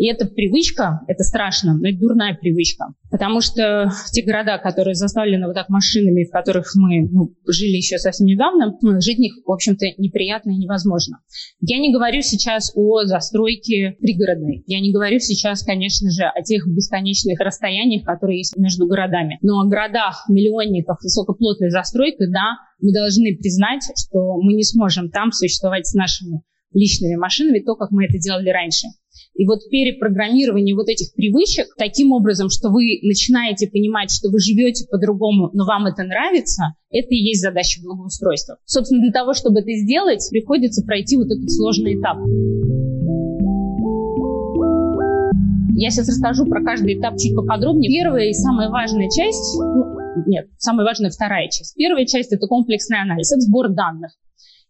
и 0.02 0.08
эта 0.08 0.26
привычка, 0.26 1.02
это 1.08 1.22
страшно, 1.24 1.76
но 1.76 1.88
это 1.88 2.00
дурная 2.00 2.34
привычка. 2.34 2.86
Потому 3.12 3.40
что 3.40 3.92
те 4.12 4.24
города, 4.24 4.58
которые 4.58 4.96
заставлены 4.96 5.46
вот 5.46 5.54
так 5.54 5.70
машинами, 5.70 6.26
в 6.26 6.32
которых 6.32 6.72
мы 6.74 7.08
ну, 7.08 7.36
жили 7.46 7.76
еще 7.76 8.00
совсем 8.00 8.26
недавно, 8.26 8.76
ну, 8.82 9.00
жить 9.00 9.18
в 9.18 9.20
них, 9.20 9.34
в 9.46 9.52
общем-то, 9.52 9.86
неприятно 10.00 10.50
и 10.50 10.58
невозможно. 10.58 11.20
Я 11.60 11.78
не 11.78 11.94
говорю 11.94 12.24
сейчас 12.24 12.72
о 12.74 13.06
застройке 13.06 13.96
пригородной. 14.00 14.64
Я 14.66 14.80
не 14.80 14.92
говорю 14.92 15.20
сейчас, 15.20 15.62
конечно 15.62 16.10
же, 16.10 16.24
о 16.24 16.42
тех 16.42 16.66
бесконечных 16.68 17.40
расстояниях, 17.40 18.04
которые 18.04 18.40
есть 18.40 18.58
между 18.58 18.88
городами. 18.88 19.38
Но 19.44 19.60
о 19.60 19.68
городах, 19.68 20.26
миллионниках, 20.28 20.98
высокоплотной 21.04 21.70
застройкой, 21.70 22.32
да, 22.32 22.58
мы 22.82 22.92
должны 22.92 23.38
признать, 23.38 23.84
что 23.96 24.42
мы 24.42 24.54
не 24.54 24.64
сможем 24.64 25.12
там 25.12 25.32
существовать 25.32 25.86
с 25.86 25.94
нашими 25.94 26.42
личными 26.74 27.16
машинами, 27.16 27.60
то, 27.60 27.76
как 27.76 27.92
мы 27.92 28.06
это 28.06 28.18
делали 28.18 28.50
раньше. 28.50 28.88
И 29.34 29.46
вот 29.46 29.60
перепрограммирование 29.70 30.76
вот 30.76 30.88
этих 30.88 31.14
привычек 31.14 31.68
таким 31.78 32.12
образом, 32.12 32.50
что 32.50 32.70
вы 32.70 33.00
начинаете 33.02 33.68
понимать, 33.68 34.12
что 34.12 34.30
вы 34.30 34.40
живете 34.40 34.88
по-другому, 34.90 35.50
но 35.54 35.66
вам 35.66 35.88
это 35.88 36.04
нравится, 36.04 36.76
это 36.90 37.08
и 37.10 37.18
есть 37.18 37.42
задача 37.42 37.82
благоустройства. 37.82 38.58
Собственно, 38.66 39.02
для 39.02 39.12
того, 39.12 39.34
чтобы 39.34 39.62
это 39.62 39.72
сделать, 39.74 40.28
приходится 40.30 40.84
пройти 40.84 41.18
вот 41.18 41.28
этот 41.28 41.50
сложный 41.50 42.00
этап. 42.00 42.18
Я 45.76 45.90
сейчас 45.90 46.10
расскажу 46.10 46.46
про 46.46 46.64
каждый 46.64 47.00
этап 47.00 47.18
чуть 47.18 47.36
поподробнее. 47.36 47.90
Первая 47.90 48.30
и 48.30 48.34
самая 48.34 48.70
важная 48.70 49.10
часть, 49.10 49.58
ну, 49.58 50.24
нет, 50.28 50.48
самая 50.58 50.86
важная 50.86 51.10
вторая 51.10 51.48
часть. 51.48 51.76
Первая 51.76 52.06
часть– 52.06 52.32
это 52.34 52.46
комплексный 52.48 53.02
анализ, 53.02 53.32
это 53.32 53.42
сбор 53.42 53.70
данных. 53.70 54.12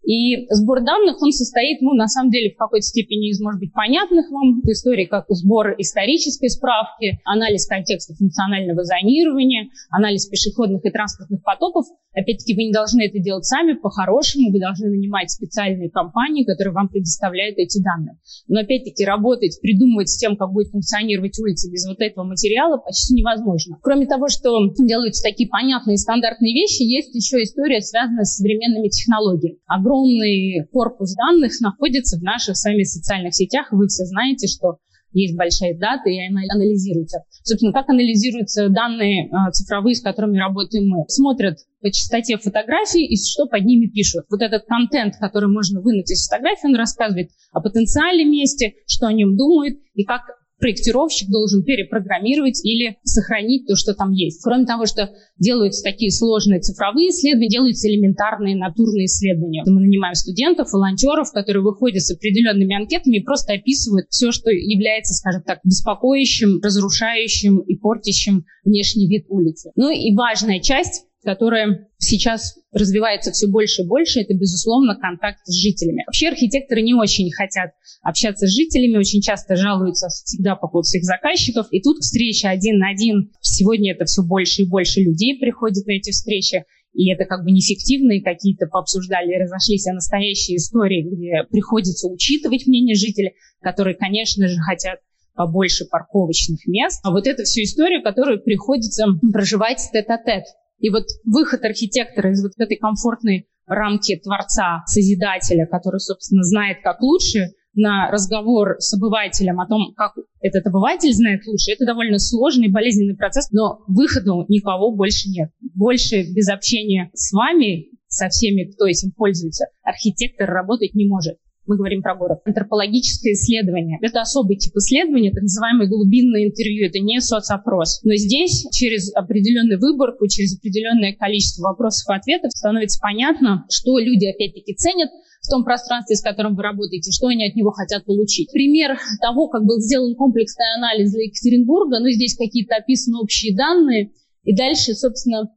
И 0.04 0.48
сбор 0.50 0.82
данных, 0.82 1.22
он 1.22 1.32
состоит, 1.32 1.82
ну, 1.82 1.94
на 1.94 2.08
самом 2.08 2.32
деле, 2.32 2.52
в 2.52 2.58
какой-то 2.58 2.86
степени 2.86 3.30
из, 3.30 3.40
может 3.40 3.60
быть, 3.60 3.72
понятных 3.72 4.32
вам 4.32 4.62
историй, 4.66 5.06
как 5.06 5.26
сбор 5.30 5.76
исторической 5.78 6.50
справки, 6.50 7.20
анализ 7.24 7.68
контекста 7.68 8.16
функционального 8.16 8.84
зонирования, 8.84 9.70
анализ 9.92 10.26
пешеходных 10.26 10.84
и 10.86 10.90
транспортных 10.90 11.44
потоков. 11.44 11.86
Опять-таки, 12.14 12.56
вы 12.56 12.64
не 12.66 12.74
должны 12.74 13.04
это 13.04 13.20
делать 13.20 13.46
сами, 13.46 13.74
по-хорошему, 13.74 14.52
вы 14.52 14.60
должны 14.60 14.90
нанимать 14.90 15.30
специальные 15.30 15.90
компании, 15.90 16.44
которые 16.44 16.74
вам 16.74 16.90
предоставляют 16.90 17.58
эти 17.58 17.82
данные. 17.82 18.18
Но, 18.48 18.62
опять-таки, 18.62 19.06
работать, 19.06 19.60
придумывать 19.62 20.10
с 20.10 20.18
тем, 20.18 20.36
как 20.36 20.52
будет 20.52 20.72
функционировать 20.72 21.40
улица 21.40 21.72
без 21.72 21.88
вот 21.88 22.02
этого 22.02 22.26
материала 22.26 22.78
почти 22.78 23.14
невозможно. 23.14 23.78
Кроме 23.82 24.08
того, 24.08 24.28
что 24.28 24.68
делаются 24.80 25.24
такие 25.24 25.48
понятные 25.48 25.98
стандартные 25.98 26.54
вещи, 26.54 26.84
есть 26.84 27.16
еще 27.16 27.44
история, 27.44 27.82
связанная 27.82 28.26
с 28.26 28.36
современными 28.38 28.90
технологиями 28.90 29.60
огромный 29.92 30.66
корпус 30.72 31.14
данных 31.16 31.52
находится 31.62 32.18
в 32.18 32.24
наших 32.24 32.58
с 32.58 32.64
вами 32.64 32.84
социальных 32.84 33.36
сетях. 33.36 33.68
Вы 33.72 33.88
все 33.88 34.06
знаете, 34.06 34.48
что 34.48 34.78
есть 35.14 35.36
большая 35.36 35.78
дата, 35.78 36.10
и 36.10 36.18
она 36.26 36.42
анализируется. 36.54 37.20
Собственно, 37.44 37.74
как 37.74 37.90
анализируются 37.90 38.70
данные 38.70 39.28
э, 39.28 39.52
цифровые, 39.52 39.96
с 39.96 40.02
которыми 40.02 40.38
работаем 40.38 40.88
мы? 40.88 41.04
Смотрят 41.10 41.58
по 41.82 41.92
частоте 41.92 42.38
фотографий 42.38 43.06
и 43.06 43.18
что 43.18 43.46
под 43.46 43.66
ними 43.66 43.88
пишут. 43.88 44.24
Вот 44.30 44.42
этот 44.42 44.64
контент, 44.68 45.16
который 45.20 45.50
можно 45.50 45.82
вынуть 45.82 46.10
из 46.10 46.26
фотографии, 46.28 46.68
он 46.68 46.76
рассказывает 46.76 47.30
о 47.52 47.60
потенциале 47.60 48.24
месте, 48.24 48.76
что 48.88 49.08
о 49.08 49.14
нем 49.14 49.36
думают 49.36 49.80
и 49.96 50.06
как 50.06 50.22
проектировщик 50.62 51.30
должен 51.30 51.64
перепрограммировать 51.64 52.64
или 52.64 52.98
сохранить 53.04 53.68
то, 53.68 53.76
что 53.76 53.94
там 53.94 54.12
есть. 54.12 54.42
Кроме 54.44 54.66
того, 54.66 54.86
что 54.86 55.10
делаются 55.38 55.84
такие 55.84 56.12
сложные 56.12 56.62
цифровые 56.62 57.10
исследования, 57.10 57.50
делаются 57.50 57.90
элементарные 57.90 58.56
натурные 58.56 59.06
исследования. 59.06 59.64
Мы 59.66 59.82
нанимаем 59.82 60.16
студентов, 60.16 60.72
волонтеров, 60.72 61.32
которые 61.34 61.64
выходят 61.64 62.02
с 62.02 62.12
определенными 62.12 62.76
анкетами 62.76 63.18
и 63.18 63.24
просто 63.24 63.54
описывают 63.54 64.06
все, 64.10 64.32
что 64.32 64.52
является, 64.52 65.14
скажем 65.16 65.42
так, 65.44 65.60
беспокоящим, 65.64 66.62
разрушающим 66.62 67.60
и 67.60 67.76
портящим 67.76 68.46
внешний 68.64 69.08
вид 69.08 69.26
улицы. 69.28 69.72
Ну 69.76 69.92
и 69.92 70.16
важная 70.16 70.60
часть 70.60 71.06
которая 71.24 71.88
сейчас 71.98 72.56
развивается 72.72 73.32
все 73.32 73.48
больше 73.48 73.84
и 73.84 73.88
больше, 73.88 74.22
это, 74.22 74.34
безусловно, 74.34 74.96
контакт 74.96 75.40
с 75.46 75.54
жителями. 75.54 76.04
Вообще 76.06 76.30
архитекторы 76.30 76.82
не 76.82 76.94
очень 76.94 77.32
хотят 77.32 77.72
общаться 78.02 78.48
с 78.48 78.56
жителями, 78.56 78.98
очень 78.98 79.22
часто 79.22 79.56
жалуются 79.56 80.08
всегда 80.10 80.56
по 80.56 80.68
поводу 80.68 80.86
своих 80.86 81.04
заказчиков. 81.04 81.68
И 81.72 81.82
тут 81.82 82.00
встреча 82.00 82.50
один 82.50 82.80
на 82.80 82.90
один. 82.90 83.32
Сегодня 83.42 83.94
это 83.94 84.06
все 84.06 84.24
больше 84.24 84.64
и 84.64 84.68
больше 84.68 85.02
людей 85.02 85.38
приходит 85.40 85.86
на 85.86 85.92
эти 85.92 86.12
встречи. 86.12 86.66
И 86.94 87.12
это 87.12 87.26
как 87.26 87.44
бы 87.44 87.52
неэффективные 87.52 88.22
какие-то 88.22 88.68
пообсуждали, 88.68 89.42
разошлись, 89.42 89.88
а 89.88 89.94
настоящие 89.94 90.58
истории, 90.58 91.04
где 91.04 91.44
приходится 91.50 92.08
учитывать 92.08 92.68
мнение 92.68 92.96
жителей, 92.96 93.34
которые, 93.62 93.96
конечно 93.96 94.48
же, 94.48 94.58
хотят 94.58 95.00
побольше 95.34 95.86
парковочных 95.86 96.68
мест. 96.68 97.00
А 97.04 97.12
вот 97.12 97.28
это 97.28 97.44
всю 97.44 97.64
историю, 97.64 98.04
которую 98.04 98.44
приходится 98.44 99.06
проживать 99.32 99.80
тет-а-тет. 99.94 100.44
И 100.82 100.90
вот 100.90 101.06
выход 101.24 101.64
архитектора 101.64 102.32
из 102.32 102.44
вот 102.44 102.54
этой 102.58 102.78
комфортной 102.78 103.48
рамки 103.68 104.18
творца, 104.18 104.84
созидателя, 104.88 105.66
который, 105.66 106.00
собственно, 106.00 106.44
знает, 106.44 106.80
как 106.84 107.02
лучше, 107.02 107.52
на 107.74 108.12
разговор 108.12 108.76
с 108.80 108.94
обывателем 108.94 109.62
о 109.62 109.68
том, 109.68 109.94
как 109.96 110.14
этот 110.42 110.68
обыватель 110.68 111.14
знает 111.14 111.46
лучше, 111.48 111.72
это 111.72 111.86
довольно 111.86 112.20
сложный, 112.20 112.70
болезненный 112.70 113.16
процесс, 113.16 113.50
но 113.52 113.84
выхода 113.88 114.34
никого 114.50 114.94
больше 114.94 115.30
нет. 115.30 115.52
Больше 115.74 116.24
без 116.34 116.50
общения 116.50 117.12
с 117.14 117.32
вами, 117.32 117.88
со 118.08 118.28
всеми, 118.28 118.70
кто 118.72 118.88
этим 118.88 119.12
пользуется, 119.12 119.68
архитектор 119.84 120.50
работать 120.50 120.96
не 120.96 121.08
может 121.08 121.38
мы 121.68 121.78
говорим 121.78 122.02
про 122.02 122.16
город. 122.16 122.40
Антропологическое 122.46 123.34
исследование. 123.34 124.00
Это 124.02 124.22
особый 124.22 124.58
тип 124.58 124.76
исследования, 124.76 125.32
так 125.32 125.44
называемое 125.44 125.88
глубинное 125.88 126.46
интервью. 126.46 126.88
Это 126.88 127.00
не 127.00 127.22
соцопрос. 127.22 128.02
Но 128.04 128.16
здесь 128.16 128.68
через 128.72 129.14
определенную 129.16 129.80
выборку, 129.80 130.28
через 130.28 130.58
определенное 130.58 131.14
количество 131.14 131.64
вопросов 131.64 132.10
и 132.10 132.18
ответов 132.18 132.52
становится 132.52 133.00
понятно, 133.02 133.66
что 133.70 134.00
люди 134.00 134.26
опять-таки 134.26 134.74
ценят 134.76 135.10
в 135.42 135.50
том 135.50 135.64
пространстве, 135.64 136.16
с 136.16 136.22
которым 136.22 136.56
вы 136.56 136.64
работаете, 136.64 137.12
что 137.12 137.28
они 137.28 137.48
от 137.48 137.56
него 137.56 137.72
хотят 137.72 138.06
получить. 138.06 138.52
Пример 138.52 138.98
того, 139.22 139.48
как 139.48 139.64
был 139.66 139.80
сделан 139.80 140.16
комплексный 140.16 140.66
анализ 140.78 141.12
для 141.12 141.24
Екатеринбурга, 141.24 142.00
ну, 142.00 142.10
здесь 142.10 142.36
какие-то 142.36 142.76
описаны 142.76 143.18
общие 143.20 143.56
данные, 143.56 144.12
и 144.44 144.56
дальше, 144.56 144.94
собственно, 144.94 145.50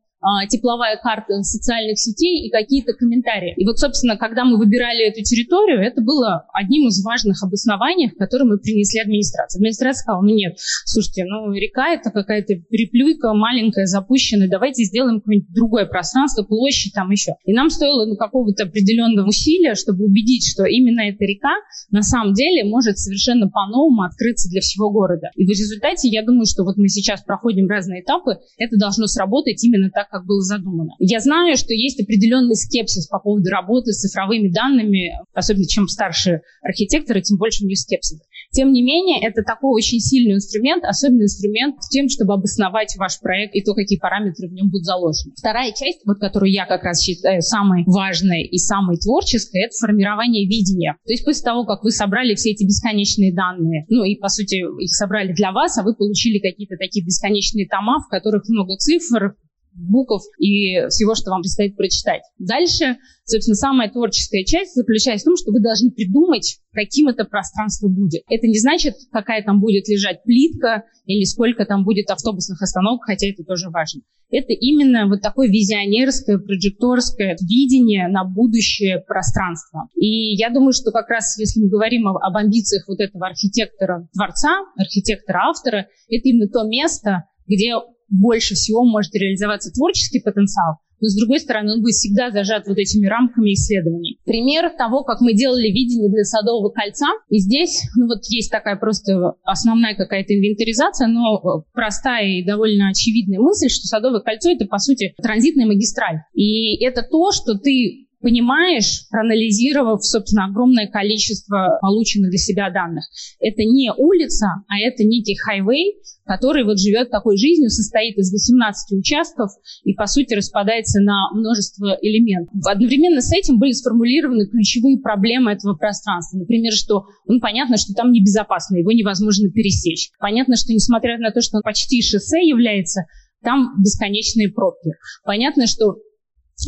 тепловая 0.49 0.97
карта 0.97 1.43
социальных 1.43 1.99
сетей 1.99 2.47
и 2.47 2.51
какие-то 2.51 2.93
комментарии. 2.95 3.55
И 3.57 3.65
вот, 3.67 3.79
собственно, 3.79 4.17
когда 4.17 4.45
мы 4.45 4.57
выбирали 4.57 5.09
эту 5.09 5.23
территорию, 5.23 5.81
это 5.81 6.01
было 6.01 6.47
одним 6.53 6.89
из 6.89 7.05
важных 7.05 7.43
обоснований, 7.43 8.11
которые 8.11 8.49
мы 8.49 8.59
принесли 8.59 9.01
администрации. 9.01 9.59
Администрация 9.59 10.03
сказала, 10.03 10.23
ну 10.23 10.35
нет, 10.35 10.57
слушайте, 10.85 11.25
ну 11.25 11.53
река 11.53 11.93
это 11.93 12.11
какая-то 12.11 12.55
переплюйка 12.57 13.35
маленькая, 13.35 13.87
запущенная, 13.87 14.49
давайте 14.49 14.85
сделаем 14.85 15.21
какое-нибудь 15.21 15.53
другое 15.55 15.87
пространство, 15.87 16.43
площадь 16.43 16.95
там 16.95 17.11
еще. 17.11 17.33
И 17.45 17.53
нам 17.53 17.71
стоило 17.71 18.07
ну, 18.07 18.17
какого-то 18.17 18.65
определенного 18.65 19.29
усилия, 19.29 19.75
чтобы 19.75 20.05
убедить, 20.05 20.47
что 20.51 20.65
именно 20.65 21.01
эта 21.01 21.25
река 21.25 21.55
на 21.91 22.03
самом 22.03 22.35
деле 22.35 22.65
может 22.65 22.99
совершенно 22.99 23.49
по-новому 23.49 24.03
открыться 24.03 24.49
для 24.49 24.61
всего 24.61 24.91
города. 24.91 25.29
И 25.37 25.45
в 25.45 25.49
результате 25.49 26.09
я 26.09 26.25
думаю, 26.25 26.47
что 26.47 26.65
вот 26.65 26.77
мы 26.77 26.89
сейчас 26.89 27.23
проходим 27.23 27.69
разные 27.69 28.03
этапы, 28.03 28.39
это 28.59 28.77
должно 28.79 29.07
сработать 29.07 29.63
именно 29.65 29.91
так, 29.91 30.09
как 30.15 30.27
было 30.27 30.41
задумано. 30.41 30.93
Я 31.01 31.19
знаю, 31.19 31.57
что 31.57 31.75
есть 31.75 32.01
определенный 32.01 32.55
скепсис 32.55 33.09
по 33.09 33.19
поводу 33.19 33.51
работы 33.51 33.93
с 33.93 33.99
цифровыми 33.99 34.49
данными, 34.49 35.11
особенно 35.35 35.67
чем 35.67 35.89
старше 35.89 36.43
архитекторы, 36.63 37.21
тем 37.21 37.37
больше 37.37 37.65
у 37.65 37.67
них 37.67 37.79
скепсис. 37.81 38.21
Тем 38.53 38.71
не 38.71 38.83
менее, 38.85 39.19
это 39.27 39.43
такой 39.43 39.75
очень 39.75 39.99
сильный 39.99 40.37
инструмент, 40.37 40.85
особенный 40.85 41.25
инструмент 41.25 41.83
в 41.83 41.89
тем, 41.91 42.09
чтобы 42.09 42.35
обосновать 42.35 42.95
ваш 42.97 43.19
проект 43.19 43.57
и 43.57 43.63
то, 43.63 43.75
какие 43.75 43.99
параметры 43.99 44.47
в 44.47 44.53
нем 44.53 44.71
будут 44.71 44.85
заложены. 44.85 45.35
Вторая 45.37 45.73
часть, 45.73 46.07
вот 46.07 46.21
которую 46.21 46.53
я 46.53 46.65
как 46.65 46.85
раз 46.85 47.03
считаю 47.03 47.43
самой 47.43 47.83
важной 47.85 48.45
и 48.45 48.59
самой 48.59 48.99
творческой, 48.99 49.65
это 49.65 49.75
формирование 49.81 50.47
видения. 50.47 50.95
То 51.05 51.13
есть 51.13 51.25
после 51.25 51.43
того, 51.43 51.65
как 51.65 51.83
вы 51.83 51.91
собрали 51.91 52.37
все 52.37 52.53
эти 52.53 52.63
бесконечные 52.63 53.35
данные, 53.35 53.87
ну 53.89 54.05
и, 54.05 54.15
по 54.15 54.29
сути, 54.29 54.63
их 54.81 54.95
собрали 54.95 55.33
для 55.33 55.51
вас, 55.51 55.77
а 55.77 55.83
вы 55.83 55.97
получили 55.97 56.39
какие-то 56.39 56.77
такие 56.77 57.05
бесконечные 57.05 57.67
тома, 57.67 57.99
в 57.99 58.09
которых 58.09 58.45
много 58.49 58.77
цифр, 58.77 59.35
букв 59.75 60.25
и 60.39 60.89
всего, 60.89 61.15
что 61.15 61.31
вам 61.31 61.43
предстоит 61.43 61.77
прочитать. 61.77 62.23
Дальше, 62.39 62.97
собственно, 63.25 63.57
самая 63.57 63.91
творческая 63.91 64.45
часть 64.45 64.75
заключается 64.75 65.25
в 65.25 65.31
том, 65.31 65.37
что 65.37 65.53
вы 65.53 65.61
должны 65.61 65.91
придумать, 65.91 66.59
каким 66.73 67.09
это 67.09 67.25
пространство 67.25 67.89
будет. 67.89 68.23
Это 68.29 68.47
не 68.47 68.59
значит, 68.59 68.95
какая 69.11 69.43
там 69.43 69.61
будет 69.61 69.89
лежать 69.89 70.23
плитка 70.25 70.85
или 71.07 71.25
сколько 71.25 71.65
там 71.65 71.85
будет 71.85 72.11
автобусных 72.11 72.63
остановок, 72.63 73.05
хотя 73.05 73.29
это 73.29 73.45
тоже 73.45 73.71
важно. 73.71 74.03
Это 74.31 74.53
именно 74.53 75.07
вот 75.07 75.21
такое 75.21 75.49
визионерское, 75.49 76.39
проекторское 76.39 77.37
видение 77.41 78.09
на 78.09 78.25
будущее 78.25 79.01
пространство. 79.07 79.89
И 79.95 80.35
я 80.35 80.51
думаю, 80.51 80.73
что 80.73 80.91
как 80.91 81.09
раз 81.09 81.39
если 81.39 81.61
мы 81.61 81.69
говорим 81.69 82.09
об, 82.09 82.17
об 82.17 82.37
амбициях 82.37 82.89
вот 82.89 83.01
этого 83.01 83.27
архитектора-творца, 83.27 84.51
архитектора-автора, 84.77 85.87
это 86.09 86.29
именно 86.29 86.49
то 86.49 86.65
место, 86.65 87.25
где 87.47 87.75
больше 88.09 88.55
всего 88.55 88.85
может 88.85 89.15
реализоваться 89.15 89.71
творческий 89.71 90.21
потенциал, 90.21 90.79
но 91.05 91.09
с 91.09 91.17
другой 91.17 91.41
стороны 91.41 91.73
он 91.73 91.83
будет 91.83 91.95
всегда 91.95 92.31
зажат 92.31 92.67
вот 92.67 92.79
этими 92.79 93.07
рамками 93.07 93.53
исследований. 93.53 94.19
Пример 94.25 94.71
того, 94.77 95.05
как 95.05 95.21
мы 95.21 95.35
делали 95.35 95.69
видение 95.69 96.09
для 96.09 96.25
Садового 96.25 96.71
кольца. 96.71 97.09
И 97.29 97.39
здесь, 97.39 97.83
ну 97.95 98.07
вот 98.07 98.25
есть 98.31 98.51
такая 98.51 98.77
просто 98.77 99.35
основная 99.43 99.95
какая-то 99.95 100.35
инвентаризация, 100.35 101.09
но 101.09 101.65
простая 101.75 102.27
и 102.27 102.45
довольно 102.45 102.89
очевидная 102.89 103.39
мысль, 103.39 103.69
что 103.69 103.87
Садовое 103.87 104.21
кольцо 104.21 104.51
это 104.51 104.65
по 104.67 104.79
сути 104.79 105.15
транзитная 105.23 105.67
магистраль. 105.67 106.21
И 106.33 106.83
это 106.83 107.03
то, 107.03 107.33
что 107.33 107.59
ты 107.59 108.04
понимаешь, 108.25 109.07
проанализировав, 109.11 110.03
собственно, 110.03 110.47
огромное 110.47 110.89
количество 110.89 111.79
полученных 111.83 112.31
для 112.31 112.39
себя 112.39 112.71
данных. 112.71 113.05
Это 113.39 113.63
не 113.63 113.93
улица, 113.95 114.47
а 114.67 114.79
это 114.81 115.05
некий 115.05 115.37
хайвей, 115.37 116.01
который 116.25 116.65
вот 116.65 116.81
живет 116.81 117.11
такой 117.11 117.37
жизнью, 117.37 117.69
состоит 117.69 118.17
из 118.17 118.33
18 118.33 118.99
участков 118.99 119.51
и, 119.85 119.93
по 119.93 120.07
сути, 120.07 120.33
распадается 120.33 121.01
на 121.01 121.31
множество 121.35 121.99
элементов. 122.01 122.55
Одновременно 122.65 123.21
с 123.21 123.31
этим 123.31 123.59
были 123.59 123.73
сформулированы 123.73 124.49
ключевые 124.49 124.99
проблемы 124.99 125.53
этого 125.53 125.75
пространства. 125.75 126.39
Например, 126.39 126.73
что 126.73 127.05
ну, 127.27 127.41
понятно, 127.41 127.77
что 127.77 127.93
там 127.93 128.11
небезопасно, 128.11 128.77
его 128.77 128.91
невозможно 128.93 129.51
пересечь. 129.51 130.11
Понятно, 130.19 130.57
что 130.57 130.73
несмотря 130.73 131.19
на 131.19 131.31
то, 131.31 131.43
что 131.43 131.59
он 131.59 131.63
почти 131.63 132.01
шоссе 132.01 132.41
является, 132.41 133.03
там 133.43 133.75
бесконечные 133.79 134.49
пробки. 134.49 134.93
Понятно, 135.25 135.67
что 135.67 135.99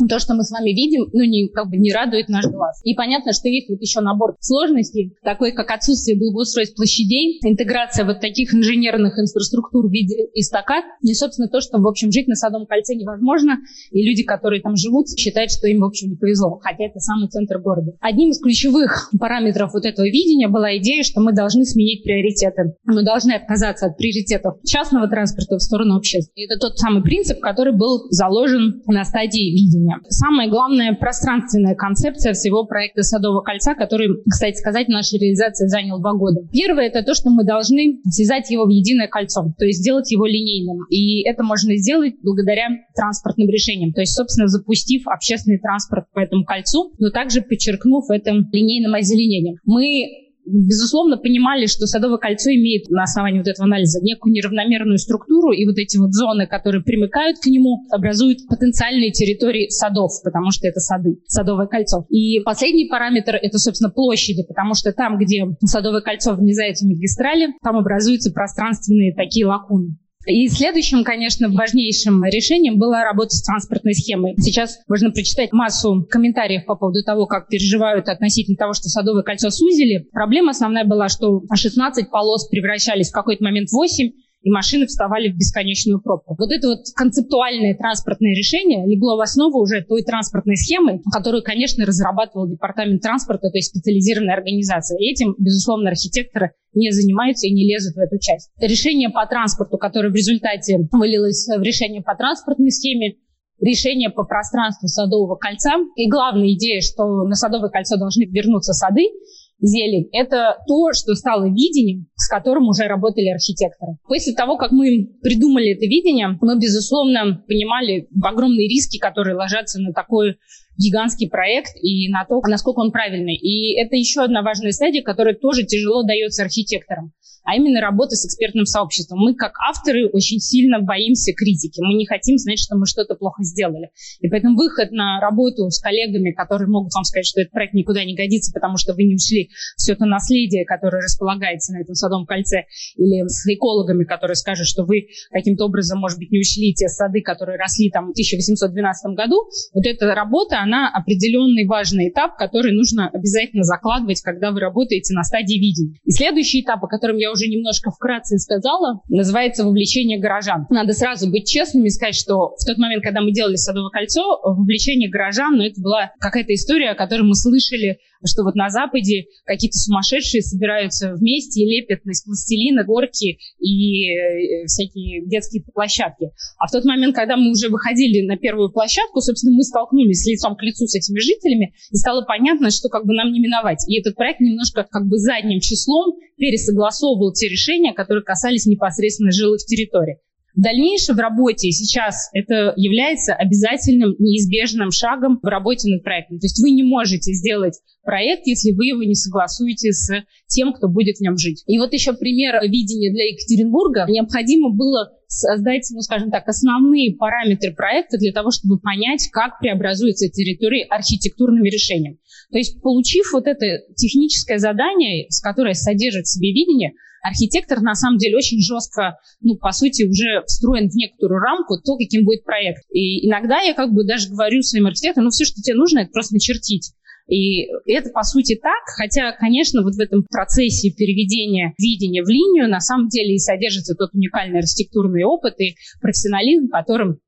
то, 0.09 0.19
что 0.19 0.33
мы 0.33 0.43
с 0.43 0.51
вами 0.51 0.69
видим, 0.69 1.09
ну, 1.13 1.23
не, 1.23 1.49
как 1.49 1.69
бы 1.69 1.77
не 1.77 1.91
радует 1.93 2.29
наш 2.29 2.45
глаз. 2.45 2.81
И 2.83 2.93
понятно, 2.93 3.33
что 3.33 3.47
есть 3.47 3.69
вот 3.69 3.81
еще 3.81 4.01
набор 4.01 4.35
сложностей, 4.39 5.15
такой 5.23 5.51
как 5.51 5.71
отсутствие 5.71 6.17
благоустройств 6.17 6.75
площадей, 6.75 7.39
интеграция 7.43 8.05
вот 8.05 8.19
таких 8.19 8.53
инженерных 8.53 9.17
инфраструктур 9.17 9.87
в 9.87 9.91
виде 9.91 10.27
эстакад, 10.33 10.83
и, 11.01 11.13
собственно, 11.13 11.47
то, 11.47 11.61
что, 11.61 11.79
в 11.79 11.87
общем, 11.87 12.11
жить 12.11 12.27
на 12.27 12.35
Садовом 12.35 12.67
кольце 12.67 12.95
невозможно, 12.95 13.57
и 13.91 14.03
люди, 14.03 14.23
которые 14.23 14.61
там 14.61 14.75
живут, 14.75 15.07
считают, 15.17 15.51
что 15.51 15.67
им, 15.67 15.79
в 15.79 15.85
общем, 15.85 16.09
не 16.09 16.15
повезло, 16.15 16.59
хотя 16.61 16.85
это 16.85 16.99
самый 16.99 17.29
центр 17.29 17.59
города. 17.59 17.93
Одним 18.01 18.31
из 18.31 18.39
ключевых 18.39 19.09
параметров 19.19 19.71
вот 19.73 19.85
этого 19.85 20.05
видения 20.05 20.47
была 20.47 20.77
идея, 20.77 21.03
что 21.03 21.21
мы 21.21 21.33
должны 21.33 21.65
сменить 21.65 22.03
приоритеты. 22.03 22.75
Мы 22.85 23.03
должны 23.03 23.31
отказаться 23.31 23.87
от 23.87 23.97
приоритетов 23.97 24.55
частного 24.65 25.07
транспорта 25.07 25.57
в 25.57 25.61
сторону 25.61 25.95
общественного. 25.95 26.35
И 26.35 26.45
это 26.45 26.59
тот 26.59 26.77
самый 26.77 27.03
принцип, 27.03 27.39
который 27.39 27.73
был 27.73 28.07
заложен 28.09 28.81
на 28.87 29.03
стадии 29.03 29.51
видения 29.51 29.76
видения. 29.77 29.99
Самая 30.09 30.49
главная 30.49 30.93
пространственная 30.93 31.75
концепция 31.75 32.33
всего 32.33 32.65
проекта 32.65 33.03
Садового 33.03 33.41
кольца, 33.41 33.75
который, 33.75 34.09
кстати 34.29 34.57
сказать, 34.57 34.87
наша 34.87 35.17
реализация 35.17 35.67
занял 35.67 35.99
два 35.99 36.13
года. 36.13 36.41
Первое– 36.51 36.87
это 36.87 37.03
то, 37.03 37.13
что 37.13 37.29
мы 37.29 37.43
должны 37.43 37.99
связать 38.09 38.49
его 38.49 38.65
в 38.65 38.69
единое 38.69 39.07
кольцо, 39.07 39.53
то 39.57 39.65
есть 39.65 39.79
сделать 39.79 40.11
его 40.11 40.25
линейным. 40.25 40.85
И 40.89 41.23
это 41.23 41.43
можно 41.43 41.75
сделать 41.77 42.15
благодаря 42.23 42.69
транспортным 42.95 43.49
решениям, 43.49 43.93
то 43.93 44.01
есть, 44.01 44.13
собственно, 44.13 44.47
запустив 44.47 45.07
общественный 45.07 45.59
транспорт 45.59 46.05
по 46.13 46.19
этому 46.19 46.45
кольцу, 46.45 46.93
но 46.99 47.09
также 47.11 47.41
подчеркнув 47.41 48.09
это 48.09 48.31
линейным 48.51 48.93
озеленением. 48.93 49.57
Мы 49.65 50.26
безусловно, 50.47 51.17
понимали, 51.17 51.65
что 51.65 51.85
Садовое 51.85 52.17
кольцо 52.17 52.49
имеет 52.51 52.89
на 52.89 53.03
основании 53.03 53.39
вот 53.39 53.47
этого 53.47 53.65
анализа 53.65 53.99
некую 54.01 54.33
неравномерную 54.33 54.97
структуру, 54.97 55.51
и 55.51 55.65
вот 55.65 55.77
эти 55.77 55.97
вот 55.97 56.13
зоны, 56.13 56.47
которые 56.47 56.83
примыкают 56.83 57.37
к 57.39 57.47
нему, 57.47 57.85
образуют 57.91 58.39
потенциальные 58.47 59.11
территории 59.11 59.69
садов, 59.69 60.11
потому 60.23 60.51
что 60.51 60.67
это 60.67 60.79
сады, 60.79 61.19
Садовое 61.27 61.67
кольцо. 61.67 62.05
И 62.09 62.39
последний 62.41 62.87
параметр– 62.87 63.35
это, 63.41 63.57
собственно, 63.59 63.89
площади, 63.89 64.43
потому 64.47 64.73
что 64.73 64.91
там, 64.93 65.17
где 65.17 65.45
Садовое 65.65 66.01
кольцо 66.01 66.33
внезается 66.33 66.85
в 66.85 66.89
магистрали, 66.89 67.53
там 67.61 67.75
образуются 67.77 68.31
пространственные 68.31 69.13
такие 69.13 69.45
лакуны. 69.45 69.97
И 70.27 70.49
следующим, 70.49 71.05
конечно, 71.05 71.49
важнейшим 71.49 72.23
решением 72.25 72.77
была 72.77 73.03
работа 73.03 73.29
с 73.29 73.41
транспортной 73.43 73.93
схемой. 73.93 74.35
Сейчас 74.37 74.79
можно 74.87 75.09
прочитать 75.09 75.53
массу 75.53 76.05
комментариев 76.09 76.65
по 76.65 76.75
поводу 76.75 77.01
того, 77.03 77.27
как 77.27 77.47
переживают 77.47 78.09
относительно 78.09 78.57
того, 78.57 78.73
что 78.73 78.89
Садовое 78.89 79.23
кольцо 79.23 79.49
сузили. 79.49 80.09
Проблема 80.11 80.51
основная 80.51 80.83
была, 80.83 81.07
что 81.07 81.43
16 81.53 82.09
полос 82.09 82.49
превращались 82.49 83.09
в 83.09 83.13
какой-то 83.13 83.43
момент 83.43 83.69
в 83.69 83.73
8, 83.73 84.11
и 84.47 84.49
машины 84.49 84.87
вставали 84.87 85.29
в 85.29 85.35
бесконечную 85.35 85.99
пробку. 85.99 86.35
Вот 86.39 86.51
это 86.51 86.69
вот 86.69 86.79
концептуальное 86.95 87.75
транспортное 87.75 88.31
решение 88.31 88.87
легло 88.87 89.17
в 89.17 89.19
основу 89.19 89.59
уже 89.59 89.83
той 89.83 90.03
транспортной 90.03 90.55
схемы, 90.55 91.01
которую, 91.11 91.43
конечно, 91.43 91.85
разрабатывал 91.85 92.47
департамент 92.47 93.01
транспорта, 93.01 93.49
то 93.49 93.57
есть 93.57 93.75
специализированная 93.75 94.35
организация. 94.35 94.97
И 94.99 95.11
этим, 95.11 95.35
безусловно, 95.37 95.89
архитекторы 95.89 96.53
не 96.73 96.91
занимаются 96.91 97.45
и 97.47 97.51
не 97.51 97.67
лезут 97.67 97.95
в 97.95 97.99
эту 97.99 98.17
часть. 98.19 98.49
Решение 98.61 99.09
по 99.09 99.25
транспорту, 99.25 99.77
которое 99.77 100.11
в 100.11 100.15
результате 100.15 100.79
вылилось 100.93 101.45
в 101.45 101.61
решение 101.61 102.01
по 102.01 102.15
транспортной 102.15 102.71
схеме, 102.71 103.15
решение 103.59 104.09
по 104.09 104.23
пространству 104.23 104.87
Садового 104.87 105.35
кольца. 105.35 105.73
И 105.97 106.07
главная 106.09 106.53
идея, 106.53 106.79
что 106.79 107.03
на 107.25 107.35
Садовое 107.35 107.69
кольцо 107.69 107.97
должны 107.97 108.23
вернуться 108.23 108.71
сады, 108.71 109.09
зелень. 109.59 110.09
Это 110.11 110.57
то, 110.67 110.93
что 110.93 111.15
стало 111.15 111.45
видением, 111.45 112.07
с 112.15 112.27
которым 112.27 112.67
уже 112.67 112.83
работали 112.83 113.29
архитекторы. 113.29 113.97
После 114.07 114.33
того, 114.33 114.57
как 114.57 114.71
мы 114.71 115.09
придумали 115.21 115.71
это 115.71 115.85
видение, 115.85 116.37
мы, 116.41 116.59
безусловно, 116.59 117.43
понимали 117.47 118.07
огромные 118.21 118.67
риски, 118.67 118.97
которые 118.97 119.35
ложатся 119.35 119.81
на 119.81 119.93
такое 119.93 120.37
гигантский 120.77 121.29
проект 121.29 121.71
и 121.81 122.09
на 122.09 122.25
то, 122.25 122.39
насколько 122.47 122.79
он 122.79 122.91
правильный. 122.91 123.35
И 123.35 123.79
это 123.79 123.95
еще 123.95 124.21
одна 124.21 124.43
важная 124.43 124.71
стадия, 124.71 125.01
которая 125.01 125.33
тоже 125.33 125.63
тяжело 125.63 126.03
дается 126.03 126.43
архитекторам 126.43 127.13
а 127.47 127.55
именно 127.55 127.79
работа 127.79 128.17
с 128.17 128.25
экспертным 128.25 128.65
сообществом. 128.65 129.19
Мы, 129.19 129.33
как 129.33 129.53
авторы, 129.69 130.09
очень 130.09 130.39
сильно 130.39 130.81
боимся 130.81 131.31
критики. 131.31 131.79
Мы 131.79 131.93
не 131.93 132.05
хотим 132.05 132.37
знать, 132.37 132.59
что 132.59 132.75
мы 132.75 132.85
что-то 132.85 133.15
плохо 133.15 133.41
сделали. 133.43 133.89
И 134.19 134.27
поэтому 134.27 134.57
выход 134.57 134.91
на 134.91 135.21
работу 135.21 135.69
с 135.69 135.79
коллегами, 135.79 136.33
которые 136.33 136.67
могут 136.67 136.93
вам 136.93 137.05
сказать, 137.05 137.25
что 137.25 137.39
этот 137.39 137.53
проект 137.53 137.73
никуда 137.73 138.03
не 138.03 138.15
годится, 138.15 138.51
потому 138.51 138.75
что 138.75 138.93
вы 138.93 139.03
не 139.03 139.15
ушли 139.15 139.49
все 139.77 139.93
это 139.93 140.03
наследие, 140.03 140.65
которое 140.65 141.01
располагается 141.01 141.71
на 141.71 141.79
этом 141.79 141.95
садовом 141.95 142.25
кольце, 142.25 142.65
или 142.97 143.25
с 143.25 143.47
экологами, 143.47 144.03
которые 144.03 144.35
скажут, 144.35 144.67
что 144.67 144.83
вы 144.83 145.07
каким-то 145.31 145.67
образом, 145.67 145.99
может 145.99 146.19
быть, 146.19 146.31
не 146.31 146.39
учли 146.39 146.73
те 146.73 146.89
сады, 146.89 147.21
которые 147.21 147.57
росли 147.57 147.89
там 147.89 148.07
в 148.07 148.11
1812 148.11 149.15
году. 149.15 149.47
Вот 149.73 149.85
эта 149.85 150.13
работа, 150.13 150.59
она 150.59 150.91
определенный 150.93 151.65
важный 151.65 152.09
этап, 152.09 152.35
который 152.35 152.73
нужно 152.73 153.07
обязательно 153.07 153.63
закладывать, 153.63 154.19
когда 154.19 154.51
вы 154.51 154.59
работаете 154.59 155.13
на 155.13 155.23
стадии 155.23 155.55
видения. 155.55 155.95
И 156.03 156.11
следующий 156.11 156.59
этап, 156.59 156.83
о 156.83 156.87
котором 156.87 157.15
я 157.15 157.31
уже 157.31 157.36
немножко 157.45 157.91
вкратце 157.91 158.39
сказала, 158.39 159.01
называется 159.09 159.63
вовлечение 159.63 160.19
горожан. 160.19 160.65
Надо 160.69 160.93
сразу 160.93 161.29
быть 161.29 161.47
честными 161.47 161.87
и 161.87 161.89
сказать, 161.89 162.15
что 162.15 162.55
в 162.57 162.65
тот 162.65 162.77
момент, 162.77 163.03
когда 163.03 163.21
мы 163.21 163.31
делали 163.31 163.55
Садовое 163.55 163.91
кольцо, 163.91 164.39
вовлечение 164.43 165.09
горожан, 165.09 165.57
ну, 165.57 165.63
это 165.63 165.79
была 165.81 166.11
какая-то 166.19 166.53
история, 166.53 166.91
о 166.91 166.95
которой 166.95 167.21
мы 167.21 167.35
слышали 167.35 167.99
что 168.25 168.43
вот 168.43 168.55
на 168.55 168.69
Западе 168.69 169.25
какие-то 169.45 169.77
сумасшедшие 169.77 170.41
собираются 170.41 171.13
вместе 171.13 171.61
и 171.61 171.65
лепят 171.65 172.05
из 172.05 172.23
пластилина 172.23 172.83
горки 172.83 173.39
и 173.59 174.11
э, 174.11 174.65
всякие 174.65 175.25
детские 175.25 175.63
площадки. 175.73 176.31
А 176.57 176.67
в 176.67 176.71
тот 176.71 176.85
момент, 176.85 177.15
когда 177.15 177.37
мы 177.37 177.51
уже 177.51 177.69
выходили 177.69 178.25
на 178.25 178.37
первую 178.37 178.71
площадку, 178.71 179.21
собственно, 179.21 179.55
мы 179.55 179.63
столкнулись 179.63 180.25
лицом 180.25 180.55
к 180.55 180.63
лицу 180.63 180.87
с 180.87 180.95
этими 180.95 181.19
жителями, 181.19 181.73
и 181.91 181.97
стало 181.97 182.23
понятно, 182.25 182.71
что 182.71 182.89
как 182.89 183.05
бы 183.05 183.13
нам 183.13 183.31
не 183.31 183.39
миновать. 183.39 183.83
И 183.87 183.99
этот 183.99 184.15
проект 184.15 184.39
немножко 184.39 184.85
как 184.89 185.07
бы 185.07 185.17
задним 185.17 185.59
числом 185.59 186.15
пересогласовывал 186.37 187.33
те 187.33 187.49
решения, 187.49 187.93
которые 187.93 188.23
касались 188.23 188.65
непосредственно 188.65 189.31
жилых 189.31 189.65
территорий. 189.65 190.17
В 190.57 190.61
дальнейшем 190.61 191.15
в 191.15 191.19
работе 191.19 191.69
сейчас 191.69 192.31
это 192.33 192.73
является 192.75 193.35
обязательным, 193.35 194.15
неизбежным 194.17 194.89
шагом 194.89 195.37
в 195.39 195.45
работе 195.45 195.87
над 195.87 196.03
проектом. 196.03 196.39
То 196.39 196.45
есть 196.45 196.59
вы 196.59 196.71
не 196.71 196.81
можете 196.81 197.31
сделать 197.33 197.79
проект, 198.03 198.47
если 198.47 198.71
вы 198.71 198.87
его 198.87 199.03
не 199.03 199.13
согласуете 199.13 199.91
с 199.91 200.09
тем, 200.47 200.73
кто 200.73 200.87
будет 200.87 201.17
в 201.17 201.21
нем 201.21 201.37
жить. 201.37 201.61
И 201.67 201.77
вот 201.77 201.93
еще 201.93 202.13
пример 202.13 202.59
видения 202.63 203.13
для 203.13 203.25
Екатеринбурга. 203.25 204.07
Необходимо 204.09 204.71
было 204.71 205.11
создать, 205.27 205.85
ну, 205.93 206.01
скажем 206.01 206.31
так, 206.31 206.47
основные 206.47 207.15
параметры 207.15 207.75
проекта 207.75 208.17
для 208.17 208.31
того, 208.31 208.49
чтобы 208.49 208.79
понять, 208.79 209.29
как 209.31 209.59
преобразуется 209.59 210.27
территория 210.27 210.85
архитектурными 210.85 211.69
решениями. 211.69 212.17
То 212.51 212.57
есть, 212.57 212.81
получив 212.81 213.31
вот 213.31 213.45
это 213.45 213.83
техническое 213.95 214.57
задание, 214.57 215.29
с 215.29 215.39
которое 215.39 215.75
содержит 215.75 216.25
в 216.25 216.33
себе 216.33 216.49
видение, 216.51 216.93
архитектор 217.27 217.81
на 217.81 217.95
самом 217.95 218.17
деле 218.17 218.37
очень 218.37 218.59
жестко, 218.59 219.19
ну, 219.41 219.55
по 219.55 219.71
сути, 219.71 220.03
уже 220.03 220.43
встроен 220.45 220.89
в 220.89 220.95
некоторую 220.95 221.39
рамку 221.39 221.75
то, 221.83 221.97
каким 221.97 222.25
будет 222.25 222.43
проект. 222.43 222.83
И 222.91 223.27
иногда 223.27 223.59
я 223.61 223.73
как 223.73 223.93
бы 223.93 224.05
даже 224.05 224.29
говорю 224.29 224.61
своим 224.61 224.87
архитекторам, 224.87 225.25
ну, 225.25 225.31
все, 225.31 225.45
что 225.45 225.61
тебе 225.61 225.75
нужно, 225.75 225.99
это 225.99 226.11
просто 226.11 226.33
начертить. 226.33 226.93
И 227.27 227.67
это, 227.85 228.09
по 228.11 228.23
сути, 228.23 228.55
так, 228.55 228.83
хотя, 228.97 229.33
конечно, 229.33 229.83
вот 229.83 229.95
в 229.95 229.99
этом 229.99 230.23
процессе 230.29 230.91
переведения 230.91 231.73
видения 231.77 232.23
в 232.23 232.29
линию 232.29 232.69
на 232.69 232.79
самом 232.79 233.09
деле 233.09 233.35
и 233.35 233.39
содержится 233.39 233.95
тот 233.95 234.13
уникальный 234.13 234.59
архитектурный 234.59 235.23
опыт 235.23 235.59
и 235.59 235.75
профессионализм, 236.01 236.69
которым 236.69 237.19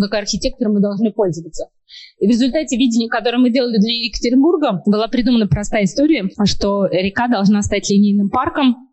как 0.00 0.14
архитекторы 0.14 0.72
мы 0.72 0.80
должны 0.80 1.12
пользоваться. 1.12 1.66
И 2.18 2.26
в 2.26 2.30
результате 2.30 2.76
видения, 2.76 3.08
которое 3.08 3.38
мы 3.38 3.50
делали 3.50 3.78
для 3.78 4.06
Екатеринбурга, 4.06 4.80
была 4.86 5.08
придумана 5.08 5.48
простая 5.48 5.84
история, 5.84 6.28
что 6.44 6.86
река 6.86 7.28
должна 7.28 7.62
стать 7.62 7.90
линейным 7.90 8.30
парком, 8.30 8.91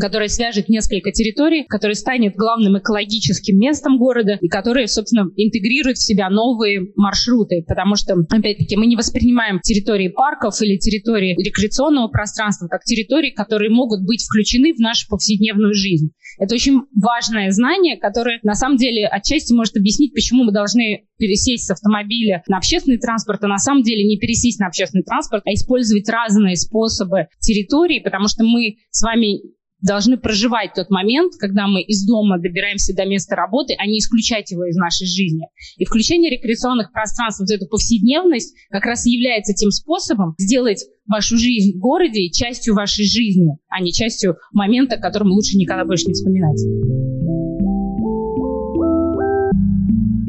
которая 0.00 0.28
свяжет 0.28 0.68
несколько 0.68 1.12
территорий, 1.12 1.64
которая 1.64 1.94
станет 1.94 2.34
главным 2.34 2.78
экологическим 2.78 3.56
местом 3.58 3.98
города 3.98 4.38
и 4.40 4.48
которая, 4.48 4.86
собственно, 4.86 5.30
интегрирует 5.36 5.98
в 5.98 6.04
себя 6.04 6.28
новые 6.28 6.88
маршруты, 6.96 7.64
потому 7.66 7.94
что, 7.94 8.14
опять-таки, 8.14 8.76
мы 8.76 8.86
не 8.86 8.96
воспринимаем 8.96 9.60
территории 9.60 10.08
парков 10.08 10.60
или 10.60 10.76
территории 10.76 11.36
рекреационного 11.38 12.08
пространства 12.08 12.66
как 12.66 12.82
территории, 12.82 13.30
которые 13.30 13.70
могут 13.70 14.04
быть 14.04 14.24
включены 14.24 14.74
в 14.74 14.80
нашу 14.80 15.06
повседневную 15.08 15.72
жизнь. 15.72 16.10
Это 16.38 16.54
очень 16.54 16.82
важное 16.94 17.50
знание, 17.50 17.96
которое, 17.96 18.40
на 18.42 18.54
самом 18.54 18.76
деле, 18.76 19.06
отчасти 19.06 19.52
может 19.52 19.76
объяснить, 19.76 20.12
почему 20.12 20.44
мы 20.44 20.52
должны 20.52 21.06
пересесть 21.18 21.66
с 21.66 21.70
автомобиля 21.70 22.42
на 22.48 22.58
общественный 22.58 22.98
транспорт, 22.98 23.42
а 23.44 23.48
на 23.48 23.58
самом 23.58 23.82
деле 23.82 24.04
не 24.04 24.18
пересесть 24.18 24.60
на 24.60 24.66
общественный 24.66 25.04
транспорт, 25.04 25.42
а 25.46 25.54
использовать 25.54 26.08
разные 26.08 26.56
способы 26.56 27.28
территории, 27.40 28.00
потому 28.00 28.28
что 28.28 28.44
мы 28.44 28.76
с 28.90 29.02
вами 29.02 29.55
должны 29.80 30.16
проживать 30.16 30.74
тот 30.74 30.90
момент, 30.90 31.34
когда 31.38 31.66
мы 31.66 31.82
из 31.82 32.06
дома 32.06 32.38
добираемся 32.38 32.94
до 32.94 33.04
места 33.04 33.36
работы, 33.36 33.74
а 33.78 33.86
не 33.86 33.98
исключать 33.98 34.50
его 34.50 34.64
из 34.64 34.76
нашей 34.76 35.06
жизни. 35.06 35.46
И 35.76 35.84
включение 35.84 36.30
рекреационных 36.30 36.92
пространств, 36.92 37.40
вот 37.40 37.50
эту 37.50 37.66
повседневность, 37.66 38.54
как 38.70 38.84
раз 38.84 39.06
и 39.06 39.10
является 39.10 39.52
тем 39.52 39.70
способом 39.70 40.34
сделать 40.38 40.84
вашу 41.06 41.38
жизнь 41.38 41.76
в 41.76 41.80
городе 41.80 42.30
частью 42.30 42.74
вашей 42.74 43.04
жизни, 43.04 43.58
а 43.68 43.80
не 43.80 43.92
частью 43.92 44.36
момента, 44.52 44.96
которым 44.96 45.28
лучше 45.28 45.56
никогда 45.56 45.84
больше 45.84 46.06
не 46.06 46.14
вспоминать. 46.14 47.15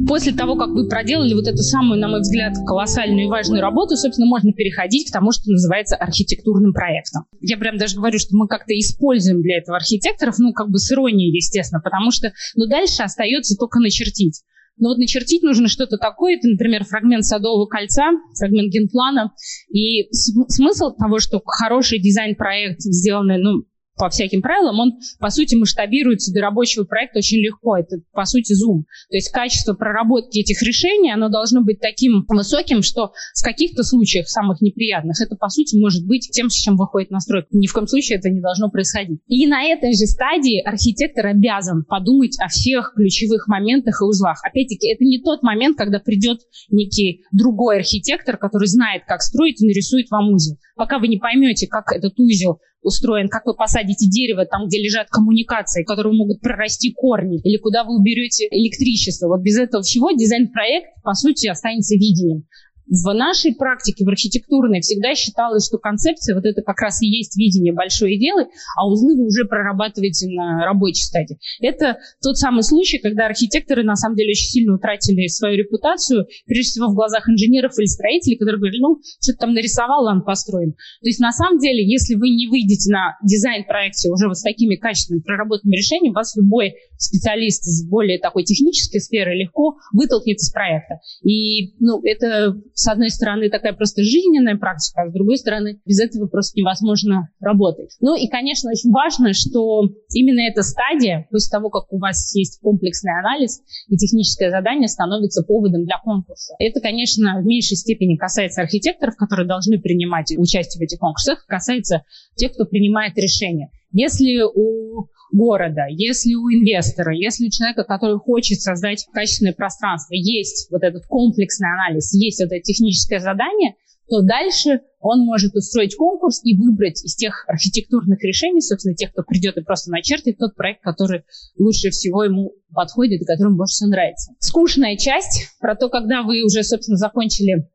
После 0.08 0.32
того, 0.32 0.56
как 0.56 0.70
вы 0.70 0.88
проделали 0.88 1.34
вот 1.34 1.46
эту 1.46 1.58
самую, 1.58 2.00
на 2.00 2.08
мой 2.08 2.20
взгляд, 2.20 2.54
колоссальную 2.66 3.26
и 3.26 3.28
важную 3.28 3.60
работу, 3.60 3.96
собственно, 3.96 4.26
можно 4.26 4.52
переходить 4.52 5.08
к 5.08 5.12
тому, 5.12 5.30
что 5.30 5.50
называется 5.50 5.96
архитектурным 5.96 6.72
проектом. 6.72 7.24
Я 7.40 7.58
прям 7.58 7.76
даже 7.76 7.96
говорю, 7.96 8.18
что 8.18 8.34
мы 8.34 8.48
как-то 8.48 8.72
используем 8.72 9.42
для 9.42 9.58
этого 9.58 9.76
архитекторов, 9.76 10.38
ну, 10.38 10.52
как 10.52 10.70
бы 10.70 10.78
с 10.78 10.90
иронией, 10.90 11.36
естественно, 11.36 11.80
потому 11.80 12.10
что, 12.10 12.32
ну, 12.56 12.66
дальше 12.66 13.02
остается 13.02 13.56
только 13.56 13.78
начертить. 13.78 14.42
Но 14.80 14.90
вот 14.90 14.98
начертить 14.98 15.42
нужно 15.42 15.68
что-то 15.68 15.98
такое, 15.98 16.36
это, 16.36 16.48
например, 16.48 16.84
фрагмент 16.84 17.24
садового 17.24 17.66
кольца, 17.66 18.10
фрагмент 18.38 18.72
генплана. 18.72 19.32
И 19.72 20.08
смысл 20.12 20.94
того, 20.96 21.18
что 21.18 21.42
хороший 21.44 21.98
дизайн-проект, 21.98 22.80
сделанный, 22.80 23.38
ну, 23.38 23.64
по 23.98 24.08
всяким 24.08 24.42
правилам, 24.42 24.78
он, 24.78 24.92
по 25.18 25.30
сути, 25.30 25.54
масштабируется 25.56 26.32
до 26.32 26.40
рабочего 26.40 26.84
проекта 26.84 27.18
очень 27.18 27.38
легко. 27.38 27.76
Это, 27.76 27.96
по 28.12 28.24
сути, 28.24 28.52
Zoom. 28.52 28.84
То 29.10 29.16
есть 29.16 29.30
качество 29.30 29.74
проработки 29.74 30.38
этих 30.38 30.62
решений, 30.62 31.12
оно 31.12 31.28
должно 31.28 31.62
быть 31.62 31.80
таким 31.80 32.24
высоким, 32.28 32.82
что 32.82 33.12
в 33.34 33.42
каких-то 33.42 33.82
случаях, 33.82 34.28
самых 34.28 34.60
неприятных, 34.60 35.20
это, 35.20 35.36
по 35.36 35.48
сути, 35.48 35.76
может 35.76 36.06
быть 36.06 36.30
тем, 36.32 36.48
с 36.48 36.54
чем 36.54 36.76
выходит 36.76 37.10
настройка. 37.10 37.48
Ни 37.52 37.66
в 37.66 37.72
коем 37.72 37.86
случае 37.86 38.18
это 38.18 38.30
не 38.30 38.40
должно 38.40 38.70
происходить. 38.70 39.20
И 39.26 39.46
на 39.46 39.64
этой 39.64 39.92
же 39.92 40.06
стадии 40.06 40.60
архитектор 40.60 41.26
обязан 41.26 41.84
подумать 41.84 42.36
о 42.40 42.48
всех 42.48 42.92
ключевых 42.94 43.48
моментах 43.48 44.00
и 44.00 44.04
узлах. 44.04 44.38
Опять-таки, 44.44 44.88
это 44.92 45.04
не 45.04 45.20
тот 45.20 45.42
момент, 45.42 45.76
когда 45.76 45.98
придет 45.98 46.40
некий 46.70 47.22
другой 47.32 47.78
архитектор, 47.78 48.36
который 48.36 48.68
знает, 48.68 49.02
как 49.06 49.22
строить 49.22 49.60
и 49.60 49.66
нарисует 49.66 50.10
вам 50.10 50.32
узел. 50.32 50.56
Пока 50.76 50.98
вы 50.98 51.08
не 51.08 51.18
поймете, 51.18 51.66
как 51.66 51.92
этот 51.92 52.18
узел 52.18 52.60
устроен, 52.88 53.28
как 53.28 53.46
вы 53.46 53.54
посадите 53.54 54.08
дерево 54.08 54.44
там, 54.44 54.66
где 54.66 54.82
лежат 54.82 55.08
коммуникации, 55.08 55.84
которые 55.84 56.12
могут 56.12 56.40
прорасти 56.40 56.92
корни, 56.92 57.38
или 57.44 57.58
куда 57.58 57.84
вы 57.84 57.96
уберете 57.96 58.48
электричество. 58.50 59.28
Вот 59.28 59.42
без 59.42 59.58
этого 59.58 59.82
всего 59.82 60.10
дизайн-проект, 60.10 61.02
по 61.04 61.14
сути, 61.14 61.46
останется 61.46 61.94
видением. 61.94 62.47
В 62.88 63.12
нашей 63.12 63.54
практике, 63.54 64.04
в 64.04 64.08
архитектурной, 64.08 64.80
всегда 64.80 65.14
считалось, 65.14 65.66
что 65.66 65.78
концепция 65.78 66.34
вот 66.34 66.44
это 66.44 66.62
как 66.62 66.80
раз 66.80 67.02
и 67.02 67.06
есть 67.06 67.36
видение 67.36 67.72
большое 67.72 68.18
дело, 68.18 68.46
а 68.76 68.88
узлы 68.88 69.14
вы 69.16 69.26
уже 69.26 69.44
прорабатываете 69.44 70.28
на 70.28 70.64
рабочей 70.64 71.04
стадии. 71.04 71.38
Это 71.60 71.98
тот 72.22 72.38
самый 72.38 72.62
случай, 72.62 72.98
когда 72.98 73.26
архитекторы 73.26 73.84
на 73.84 73.94
самом 73.94 74.16
деле 74.16 74.30
очень 74.30 74.48
сильно 74.48 74.74
утратили 74.74 75.26
свою 75.26 75.58
репутацию, 75.58 76.26
прежде 76.46 76.70
всего 76.70 76.88
в 76.88 76.94
глазах 76.94 77.28
инженеров 77.28 77.72
или 77.78 77.86
строителей, 77.86 78.38
которые 78.38 78.58
говорили, 78.58 78.80
ну, 78.80 79.00
что-то 79.20 79.38
там 79.38 79.52
нарисовал, 79.52 80.04
ладно, 80.04 80.22
построим. 80.22 80.72
То 80.72 81.06
есть 81.06 81.20
на 81.20 81.32
самом 81.32 81.58
деле, 81.58 81.86
если 81.86 82.14
вы 82.14 82.30
не 82.30 82.48
выйдете 82.48 82.90
на 82.90 83.16
дизайн-проекте 83.22 84.10
уже 84.10 84.28
вот 84.28 84.38
с 84.38 84.42
такими 84.42 84.76
качественными 84.76 85.22
проработанными 85.22 85.76
решениями, 85.76 86.14
вас 86.14 86.34
любой 86.36 86.74
специалист 86.96 87.66
из 87.66 87.86
более 87.86 88.18
такой 88.18 88.44
технической 88.44 89.00
сферы 89.00 89.34
легко 89.34 89.76
вытолкнет 89.92 90.38
из 90.38 90.50
проекта. 90.50 91.00
И 91.22 91.74
ну, 91.80 92.00
это 92.02 92.56
с 92.78 92.86
одной 92.86 93.10
стороны, 93.10 93.50
такая 93.50 93.72
просто 93.72 94.04
жизненная 94.04 94.56
практика, 94.56 95.02
а 95.02 95.08
с 95.10 95.12
другой 95.12 95.36
стороны, 95.36 95.80
без 95.84 95.98
этого 95.98 96.28
просто 96.28 96.60
невозможно 96.60 97.28
работать. 97.40 97.96
Ну 98.00 98.14
и, 98.14 98.28
конечно, 98.28 98.70
очень 98.70 98.92
важно, 98.92 99.32
что 99.32 99.82
именно 100.12 100.48
эта 100.48 100.62
стадия, 100.62 101.26
после 101.28 101.50
того, 101.50 101.70
как 101.70 101.92
у 101.92 101.98
вас 101.98 102.32
есть 102.36 102.60
комплексный 102.60 103.18
анализ 103.18 103.62
и 103.88 103.96
техническое 103.96 104.52
задание, 104.52 104.86
становится 104.86 105.42
поводом 105.42 105.86
для 105.86 105.98
конкурса. 105.98 106.54
Это, 106.60 106.80
конечно, 106.80 107.40
в 107.42 107.44
меньшей 107.44 107.76
степени 107.76 108.14
касается 108.14 108.62
архитекторов, 108.62 109.16
которые 109.16 109.48
должны 109.48 109.80
принимать 109.80 110.32
участие 110.38 110.78
в 110.78 110.84
этих 110.84 111.00
конкурсах, 111.00 111.44
касается 111.46 112.04
тех, 112.36 112.52
кто 112.52 112.64
принимает 112.64 113.18
решения. 113.18 113.72
Если 113.92 114.40
у 114.42 115.08
города, 115.32 115.86
если 115.88 116.34
у 116.34 116.48
инвестора, 116.48 117.14
если 117.14 117.46
у 117.46 117.50
человека, 117.50 117.84
который 117.84 118.18
хочет 118.18 118.60
создать 118.60 119.06
качественное 119.12 119.52
пространство, 119.52 120.14
есть 120.14 120.70
вот 120.70 120.82
этот 120.82 121.06
комплексный 121.06 121.68
анализ, 121.68 122.12
есть 122.14 122.40
вот 122.40 122.52
это 122.52 122.62
техническое 122.62 123.20
задание, 123.20 123.74
то 124.08 124.22
дальше 124.22 124.80
он 125.00 125.20
может 125.24 125.54
устроить 125.54 125.94
конкурс 125.94 126.40
и 126.42 126.56
выбрать 126.56 127.04
из 127.04 127.14
тех 127.14 127.44
архитектурных 127.46 128.22
решений, 128.24 128.60
собственно, 128.60 128.94
тех, 128.94 129.12
кто 129.12 129.22
придет 129.22 129.56
и 129.58 129.62
просто 129.62 129.90
начертит 129.90 130.38
тот 130.38 130.54
проект, 130.54 130.82
который 130.82 131.24
лучше 131.58 131.90
всего 131.90 132.24
ему 132.24 132.52
подходит 132.74 133.20
и 133.20 133.26
которому 133.26 133.56
больше 133.56 133.72
всего 133.72 133.90
нравится. 133.90 134.32
Скучная 134.38 134.96
часть 134.96 135.50
про 135.60 135.76
то, 135.76 135.88
когда 135.88 136.22
вы 136.22 136.42
уже, 136.42 136.62
собственно, 136.62 136.96
закончили 136.96 137.68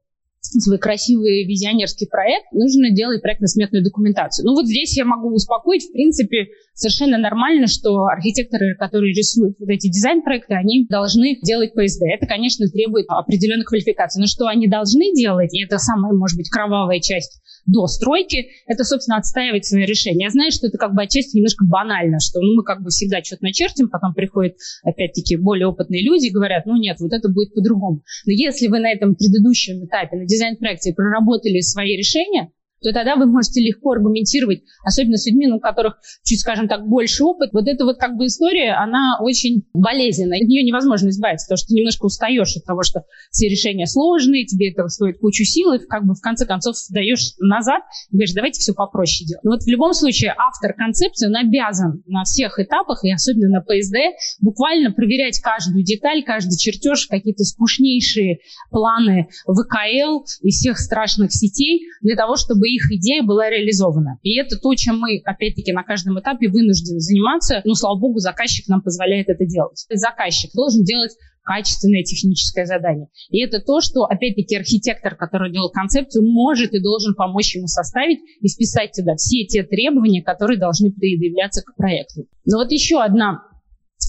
свой 0.43 0.77
красивый 0.77 1.45
визионерский 1.45 2.07
проект, 2.07 2.51
нужно 2.51 2.91
делать 2.91 3.21
проектно-сметную 3.21 3.83
документацию. 3.83 4.45
Ну 4.45 4.53
вот 4.53 4.67
здесь 4.67 4.95
я 4.97 5.05
могу 5.05 5.33
успокоить, 5.33 5.83
в 5.83 5.91
принципе, 5.91 6.47
совершенно 6.73 7.17
нормально, 7.17 7.67
что 7.67 8.05
архитекторы, 8.05 8.75
которые 8.77 9.13
рисуют 9.13 9.57
вот 9.59 9.69
эти 9.69 9.87
дизайн-проекты, 9.87 10.53
они 10.53 10.85
должны 10.89 11.39
делать 11.41 11.73
ПСД. 11.73 12.03
Это, 12.13 12.27
конечно, 12.27 12.67
требует 12.67 13.05
определенной 13.09 13.63
квалификации. 13.65 14.19
Но 14.19 14.27
что 14.27 14.47
они 14.47 14.67
должны 14.67 15.13
делать, 15.13 15.53
и 15.53 15.63
это 15.63 15.77
самая, 15.77 16.13
может 16.13 16.37
быть, 16.37 16.49
кровавая 16.49 16.99
часть 16.99 17.39
до 17.65 17.87
стройки, 17.87 18.47
это, 18.67 18.83
собственно, 18.83 19.17
отстаивать 19.17 19.65
свои 19.65 19.85
решения. 19.85 20.25
Я 20.25 20.29
знаю, 20.29 20.51
что 20.51 20.67
это 20.67 20.77
как 20.77 20.93
бы 20.93 21.03
отчасти 21.03 21.37
немножко 21.37 21.65
банально, 21.65 22.17
что 22.19 22.41
ну, 22.41 22.55
мы 22.55 22.63
как 22.63 22.83
бы 22.83 22.89
всегда 22.89 23.23
что-то 23.23 23.43
начертим, 23.43 23.89
потом 23.89 24.13
приходят, 24.13 24.55
опять-таки, 24.83 25.37
более 25.37 25.67
опытные 25.67 26.03
люди 26.03 26.27
и 26.27 26.31
говорят, 26.31 26.65
ну 26.65 26.75
нет, 26.75 26.97
вот 26.99 27.13
это 27.13 27.29
будет 27.29 27.53
по-другому. 27.53 28.01
Но 28.25 28.33
если 28.33 28.67
вы 28.67 28.79
на 28.79 28.91
этом 28.91 29.15
предыдущем 29.15 29.85
этапе, 29.85 30.17
на 30.17 30.25
дизайн-проекте 30.33 30.93
проработали 30.93 31.59
свои 31.61 31.95
решения, 31.95 32.51
то 32.83 32.91
тогда 32.93 33.15
вы 33.15 33.25
можете 33.25 33.61
легко 33.61 33.91
аргументировать, 33.91 34.63
особенно 34.83 35.17
с 35.17 35.25
людьми, 35.25 35.47
ну, 35.47 35.57
у 35.57 35.59
которых 35.59 35.99
чуть, 36.23 36.39
скажем 36.39 36.67
так, 36.67 36.87
больше 36.87 37.23
опыт. 37.23 37.51
Вот 37.53 37.67
эта 37.67 37.85
вот 37.85 37.97
как 37.97 38.15
бы 38.15 38.25
история, 38.25 38.73
она 38.73 39.17
очень 39.19 39.63
болезненная. 39.73 40.39
От 40.39 40.47
нее 40.47 40.63
невозможно 40.63 41.09
избавиться, 41.09 41.47
потому 41.47 41.57
что 41.57 41.67
ты 41.67 41.75
немножко 41.75 42.05
устаешь 42.05 42.55
от 42.57 42.65
того, 42.65 42.83
что 42.83 43.03
все 43.31 43.47
решения 43.47 43.87
сложные, 43.87 44.45
тебе 44.45 44.71
это 44.71 44.87
стоит 44.87 45.19
кучу 45.19 45.43
сил, 45.43 45.73
и 45.73 45.79
как 45.79 46.05
бы 46.05 46.13
в 46.13 46.21
конце 46.21 46.45
концов 46.45 46.75
даешь 46.89 47.33
назад 47.39 47.81
и 48.11 48.15
говоришь, 48.15 48.33
давайте 48.33 48.59
все 48.59 48.73
попроще 48.73 49.27
делать. 49.27 49.43
Но 49.43 49.51
вот 49.51 49.63
в 49.63 49.67
любом 49.67 49.93
случае 49.93 50.33
автор 50.37 50.73
концепции, 50.73 51.27
он 51.27 51.35
обязан 51.35 52.03
на 52.07 52.23
всех 52.23 52.59
этапах, 52.59 53.03
и 53.03 53.11
особенно 53.11 53.49
на 53.49 53.61
ПСД, 53.61 53.95
буквально 54.41 54.91
проверять 54.91 55.39
каждую 55.39 55.83
деталь, 55.83 56.23
каждый 56.23 56.57
чертеж, 56.57 57.07
какие-то 57.07 57.43
скучнейшие 57.43 58.39
планы 58.69 59.27
ВКЛ 59.45 60.25
и 60.41 60.49
всех 60.49 60.79
страшных 60.79 61.31
сетей 61.31 61.83
для 62.01 62.15
того, 62.15 62.35
чтобы 62.35 62.69
их 62.75 62.91
идея 62.91 63.23
была 63.23 63.49
реализована. 63.49 64.19
И 64.23 64.37
это 64.39 64.57
то, 64.57 64.73
чем 64.75 64.99
мы, 64.99 65.21
опять-таки, 65.23 65.71
на 65.71 65.83
каждом 65.83 66.19
этапе 66.19 66.49
вынуждены 66.49 66.99
заниматься. 66.99 67.61
Ну, 67.65 67.75
слава 67.75 67.97
богу, 67.99 68.19
заказчик 68.19 68.67
нам 68.67 68.81
позволяет 68.81 69.29
это 69.29 69.45
делать. 69.45 69.85
Заказчик 69.89 70.51
должен 70.53 70.83
делать 70.83 71.11
качественное 71.43 72.03
техническое 72.03 72.65
задание. 72.65 73.07
И 73.29 73.43
это 73.43 73.59
то, 73.59 73.81
что, 73.81 74.05
опять-таки, 74.05 74.55
архитектор, 74.55 75.15
который 75.15 75.51
делал 75.51 75.69
концепцию, 75.69 76.25
может 76.25 76.73
и 76.73 76.81
должен 76.81 77.15
помочь 77.15 77.55
ему 77.55 77.67
составить 77.67 78.19
и 78.41 78.47
вписать 78.47 78.93
туда 78.93 79.15
все 79.15 79.45
те 79.45 79.63
требования, 79.63 80.23
которые 80.23 80.57
должны 80.57 80.91
предъявляться 80.91 81.61
к 81.61 81.75
проекту. 81.75 82.27
Но 82.45 82.59
вот 82.59 82.71
еще 82.71 83.01
одна 83.01 83.43